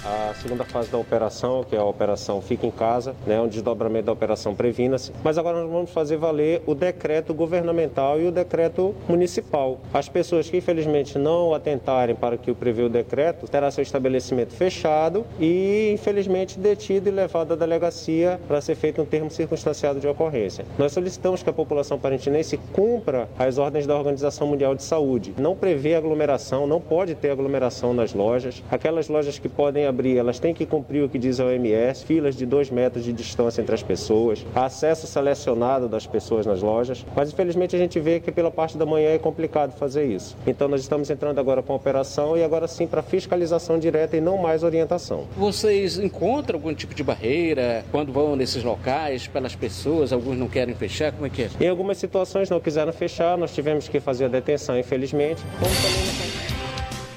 a 0.05 0.33
segunda 0.35 0.63
fase 0.63 0.89
da 0.89 0.97
operação, 0.97 1.63
que 1.63 1.75
é 1.75 1.79
a 1.79 1.83
operação 1.83 2.41
Fica 2.41 2.67
em 2.67 2.71
Casa, 2.71 3.15
né, 3.25 3.41
um 3.41 3.47
desdobramento 3.47 4.05
da 4.05 4.11
operação 4.11 4.53
Previna-se. 4.53 5.11
Mas 5.23 5.37
agora 5.37 5.61
nós 5.61 5.71
vamos 5.71 5.91
fazer 5.91 6.17
valer 6.17 6.61
o 6.67 6.75
decreto 6.75 7.33
governamental 7.33 8.21
e 8.21 8.27
o 8.27 8.31
decreto 8.31 8.93
municipal. 9.07 9.79
As 9.93 10.07
pessoas 10.07 10.49
que 10.49 10.57
infelizmente 10.57 11.17
não 11.17 11.53
atentarem 11.53 12.15
para 12.15 12.35
o 12.35 12.37
que 12.37 12.53
prevê 12.53 12.83
o 12.83 12.89
decreto, 12.89 13.47
terá 13.47 13.71
seu 13.71 13.81
estabelecimento 13.81 14.53
fechado 14.53 15.25
e 15.39 15.91
infelizmente 15.93 16.59
detido 16.59 17.09
e 17.09 17.11
levado 17.11 17.53
à 17.53 17.55
delegacia 17.55 18.39
para 18.47 18.61
ser 18.61 18.75
feito 18.75 19.01
um 19.01 19.05
termo 19.05 19.31
circunstanciado 19.31 19.99
de 19.99 20.07
ocorrência. 20.07 20.65
Nós 20.77 20.91
solicitamos 20.91 21.41
que 21.41 21.49
a 21.49 21.53
população 21.53 21.97
parintinense 21.97 22.57
cumpra 22.73 23.27
as 23.39 23.57
ordens 23.57 23.87
da 23.87 23.97
Organização 23.97 24.47
Mundial 24.47 24.75
de 24.75 24.83
Saúde. 24.83 25.33
Não 25.37 25.55
prevê 25.55 25.95
aglomeração, 25.95 26.67
não 26.67 26.79
pode 26.79 27.15
ter 27.15 27.31
aglomeração 27.31 27.93
nas 27.93 28.13
lojas. 28.13 28.63
Aquelas 28.69 29.09
lojas 29.09 29.39
que 29.39 29.49
podem 29.49 29.85
abrir, 29.85 29.94
elas 30.17 30.39
têm 30.39 30.53
que 30.53 30.65
cumprir 30.65 31.03
o 31.03 31.09
que 31.09 31.17
diz 31.17 31.39
a 31.39 31.45
OMS, 31.45 32.05
filas 32.05 32.35
de 32.35 32.45
dois 32.45 32.69
metros 32.69 33.03
de 33.03 33.13
distância 33.13 33.61
entre 33.61 33.73
as 33.73 33.81
pessoas, 33.81 34.45
acesso 34.53 35.07
selecionado 35.07 35.87
das 35.87 36.05
pessoas 36.05 36.45
nas 36.45 36.61
lojas. 36.61 37.05
Mas 37.15 37.31
infelizmente 37.31 37.75
a 37.75 37.79
gente 37.79 37.99
vê 37.99 38.19
que 38.19 38.31
pela 38.31 38.51
parte 38.51 38.77
da 38.77 38.85
manhã 38.85 39.09
é 39.09 39.17
complicado 39.17 39.71
fazer 39.77 40.05
isso. 40.05 40.35
Então 40.45 40.67
nós 40.67 40.81
estamos 40.81 41.09
entrando 41.09 41.39
agora 41.39 41.63
com 41.63 41.73
a 41.73 41.75
operação 41.75 42.37
e 42.37 42.43
agora 42.43 42.67
sim 42.67 42.85
para 42.85 43.01
fiscalização 43.01 43.79
direta 43.79 44.17
e 44.17 44.21
não 44.21 44.37
mais 44.37 44.63
orientação. 44.63 45.27
Vocês 45.37 45.97
encontram 45.97 46.57
algum 46.57 46.73
tipo 46.73 46.93
de 46.93 47.03
barreira 47.03 47.85
quando 47.91 48.11
vão 48.11 48.35
nesses 48.35 48.63
locais 48.63 49.27
pelas 49.27 49.55
pessoas? 49.55 50.11
Alguns 50.11 50.37
não 50.37 50.47
querem 50.47 50.75
fechar? 50.75 51.11
Como 51.11 51.25
é 51.25 51.29
que 51.29 51.43
é? 51.43 51.49
Em 51.59 51.69
algumas 51.69 51.97
situações 51.97 52.49
não 52.49 52.59
quiseram 52.59 52.91
fechar, 52.91 53.37
nós 53.37 53.53
tivemos 53.53 53.87
que 53.87 53.99
fazer 53.99 54.25
a 54.25 54.29
detenção, 54.29 54.77
infelizmente. 54.77 55.41
Como 55.59 55.71
também 55.75 56.24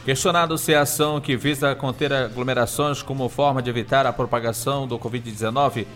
Questionado 0.08 0.56
se 0.56 0.74
a 0.74 0.80
ação 0.80 1.20
que 1.20 1.36
visa 1.36 1.74
conter 1.74 2.10
aglomerações 2.14 3.02
como 3.02 3.28
forma 3.28 3.60
de 3.60 3.68
evitar 3.68 4.06
a 4.06 4.12
propagação 4.14 4.88
do 4.88 4.98
Covid-19 4.98 5.86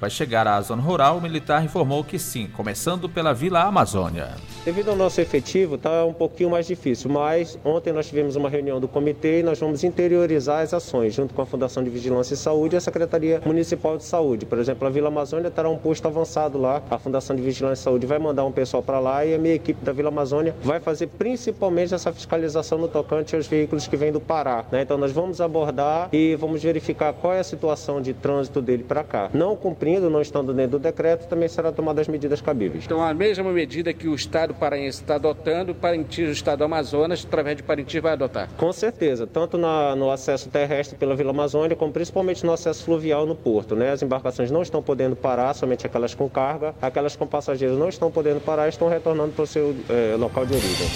vai 0.00 0.10
chegar 0.10 0.46
à 0.46 0.60
zona 0.60 0.82
rural, 0.82 1.18
o 1.18 1.20
militar 1.20 1.64
informou 1.64 2.04
que 2.04 2.18
sim, 2.18 2.48
começando 2.48 3.08
pela 3.08 3.34
Vila 3.34 3.62
Amazônia. 3.62 4.30
Devido 4.64 4.90
ao 4.90 4.96
nosso 4.96 5.20
efetivo, 5.20 5.76
está 5.76 6.04
um 6.04 6.12
pouquinho 6.12 6.50
mais 6.50 6.66
difícil, 6.66 7.10
mas 7.10 7.58
ontem 7.64 7.92
nós 7.92 8.06
tivemos 8.06 8.36
uma 8.36 8.48
reunião 8.48 8.80
do 8.80 8.86
comitê 8.86 9.40
e 9.40 9.42
nós 9.42 9.58
vamos 9.58 9.82
interiorizar 9.82 10.62
as 10.62 10.74
ações, 10.74 11.14
junto 11.14 11.34
com 11.34 11.42
a 11.42 11.46
Fundação 11.46 11.82
de 11.82 11.90
Vigilância 11.90 12.34
e 12.34 12.36
Saúde 12.36 12.76
e 12.76 12.78
a 12.78 12.80
Secretaria 12.80 13.40
Municipal 13.44 13.96
de 13.96 14.04
Saúde. 14.04 14.46
Por 14.46 14.58
exemplo, 14.58 14.86
a 14.86 14.90
Vila 14.90 15.08
Amazônia 15.08 15.50
terá 15.50 15.68
um 15.68 15.78
posto 15.78 16.06
avançado 16.06 16.58
lá, 16.58 16.82
a 16.90 16.98
Fundação 16.98 17.34
de 17.34 17.42
Vigilância 17.42 17.82
e 17.82 17.84
Saúde 17.84 18.06
vai 18.06 18.18
mandar 18.18 18.44
um 18.44 18.52
pessoal 18.52 18.82
para 18.82 18.98
lá 19.00 19.24
e 19.24 19.34
a 19.34 19.38
minha 19.38 19.54
equipe 19.54 19.84
da 19.84 19.92
Vila 19.92 20.08
Amazônia 20.08 20.54
vai 20.62 20.80
fazer 20.80 21.06
principalmente 21.06 21.94
essa 21.94 22.12
fiscalização 22.12 22.78
no 22.78 22.88
tocante 22.88 23.34
aos 23.34 23.46
veículos 23.46 23.86
que 23.86 23.96
vêm 23.96 24.12
do 24.12 24.20
Pará. 24.20 24.64
Né? 24.70 24.82
Então 24.82 24.98
nós 24.98 25.12
vamos 25.12 25.40
abordar 25.40 26.08
e 26.12 26.34
vamos 26.36 26.62
verificar 26.62 27.12
qual 27.12 27.32
é 27.32 27.40
a 27.40 27.44
situação 27.44 28.00
de 28.00 28.12
trânsito 28.12 28.60
dele 28.60 28.84
para 28.84 29.02
cá. 29.02 29.30
Não 29.32 29.56
cumprindo, 29.88 30.10
não 30.10 30.20
estando 30.20 30.52
dentro 30.52 30.72
do 30.72 30.78
decreto, 30.78 31.26
também 31.26 31.48
será 31.48 31.72
tomada 31.72 32.00
as 32.00 32.08
medidas 32.08 32.40
cabíveis. 32.40 32.84
Então 32.84 33.02
a 33.02 33.14
mesma 33.14 33.50
medida 33.50 33.92
que 33.92 34.06
o 34.06 34.14
Estado 34.14 34.52
paraense 34.54 35.00
está 35.00 35.14
adotando, 35.14 35.74
Parintins, 35.74 36.28
o 36.28 36.32
Estado 36.32 36.58
do 36.58 36.64
Amazonas, 36.64 37.24
através 37.24 37.56
de 37.56 37.62
Parintins, 37.62 38.02
vai 38.02 38.12
adotar? 38.12 38.48
Com 38.56 38.72
certeza, 38.72 39.26
tanto 39.26 39.56
na, 39.56 39.96
no 39.96 40.10
acesso 40.10 40.48
terrestre 40.48 40.98
pela 40.98 41.16
Vila 41.16 41.30
Amazônia, 41.30 41.74
como 41.76 41.92
principalmente 41.92 42.44
no 42.44 42.52
acesso 42.52 42.84
fluvial 42.84 43.24
no 43.26 43.34
porto. 43.34 43.74
Né? 43.74 43.92
As 43.92 44.02
embarcações 44.02 44.50
não 44.50 44.62
estão 44.62 44.82
podendo 44.82 45.16
parar, 45.16 45.54
somente 45.54 45.86
aquelas 45.86 46.14
com 46.14 46.28
carga, 46.28 46.74
aquelas 46.82 47.16
com 47.16 47.26
passageiros 47.26 47.78
não 47.78 47.88
estão 47.88 48.10
podendo 48.10 48.40
parar, 48.40 48.68
estão 48.68 48.88
retornando 48.88 49.32
para 49.32 49.44
o 49.44 49.46
seu 49.46 49.74
é, 49.88 50.16
local 50.16 50.44
de 50.44 50.54
origem. 50.54 50.88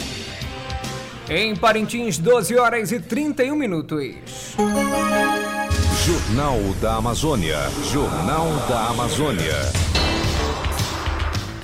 Em 1.30 1.56
Parintins, 1.56 2.18
12 2.18 2.58
horas 2.58 2.92
e 2.92 3.00
31 3.00 3.54
minutos. 3.54 4.54
Jornal 6.04 6.58
da 6.80 6.96
Amazônia. 6.96 7.58
Jornal 7.92 8.48
da 8.68 8.88
Amazônia. 8.88 9.54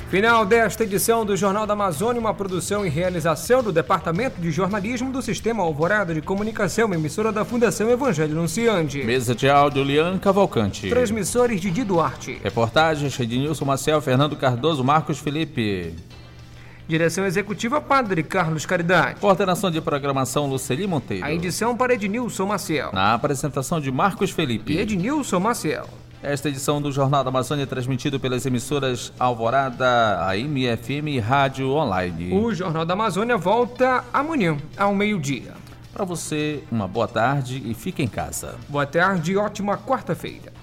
Final 0.09 0.47
desta 0.47 0.85
edição 0.85 1.27
do 1.27 1.37
Jornal 1.37 1.67
da 1.67 1.73
Amazônia, 1.73 2.21
uma 2.21 2.33
produção 2.33 2.87
e 2.87 2.89
realização 2.89 3.65
do 3.65 3.73
Departamento 3.73 4.41
de 4.41 4.53
Jornalismo 4.53 5.11
do 5.11 5.21
Sistema 5.21 5.65
Alvorada 5.65 6.15
de 6.15 6.23
Comunicação, 6.23 6.95
emissora 6.95 7.33
da 7.33 7.45
Fundação 7.45 7.91
Evangelho 7.91 8.31
Anunciante. 8.39 9.03
Mesa 9.03 9.35
de 9.35 9.51
áudio, 9.51 9.83
Lian 9.83 10.17
Cavalcante. 10.19 10.89
Transmissores 10.89 11.61
de 11.61 11.73
Di 11.73 11.83
Duarte. 11.83 12.39
Reportagens, 12.41 13.19
Ednilson 13.19 13.65
Marcel, 13.65 14.01
Fernando 14.01 14.37
Cardoso, 14.37 14.85
Marcos 14.85 15.19
Felipe. 15.19 15.97
Direção 16.89 17.27
Executiva 17.27 17.83
Padre 17.83 18.23
Carlos 18.23 18.65
Caridade. 18.65 19.21
Coordenação 19.21 19.71
de 19.71 19.79
Programação 19.79 20.47
Luceli 20.47 20.87
Monteiro. 20.87 21.23
A 21.23 21.31
edição 21.31 21.77
para 21.77 21.93
Ednilson 21.93 22.47
Maciel. 22.47 22.93
Na 22.95 23.13
apresentação 23.13 23.79
de 23.79 23.93
Marcos 23.93 24.31
Felipe. 24.31 24.73
E 24.73 24.79
Ednilson 24.79 25.39
Maciel. 25.39 25.87
Esta 26.23 26.49
edição 26.49 26.81
do 26.81 26.91
Jornal 26.91 27.23
da 27.23 27.29
Amazônia 27.29 27.65
é 27.65 27.67
transmitido 27.67 28.19
pelas 28.19 28.47
emissoras 28.47 29.13
Alvorada, 29.19 30.27
AM, 30.31 30.75
FM 30.79 31.09
e 31.09 31.19
Rádio 31.19 31.69
Online. 31.73 32.33
O 32.33 32.55
Jornal 32.55 32.87
da 32.87 32.95
Amazônia 32.95 33.37
volta 33.37 34.03
amanhã, 34.11 34.57
ao 34.75 34.95
meio-dia. 34.95 35.53
Para 35.93 36.07
você, 36.07 36.65
uma 36.73 36.89
boa 36.89 37.07
tarde 37.07 37.63
e 37.67 37.75
fique 37.75 38.03
em 38.03 38.09
casa. 38.09 38.55
Boa 38.67 38.87
tarde 38.87 39.33
e 39.33 39.37
ótima 39.37 39.77
quarta-feira. 39.77 40.58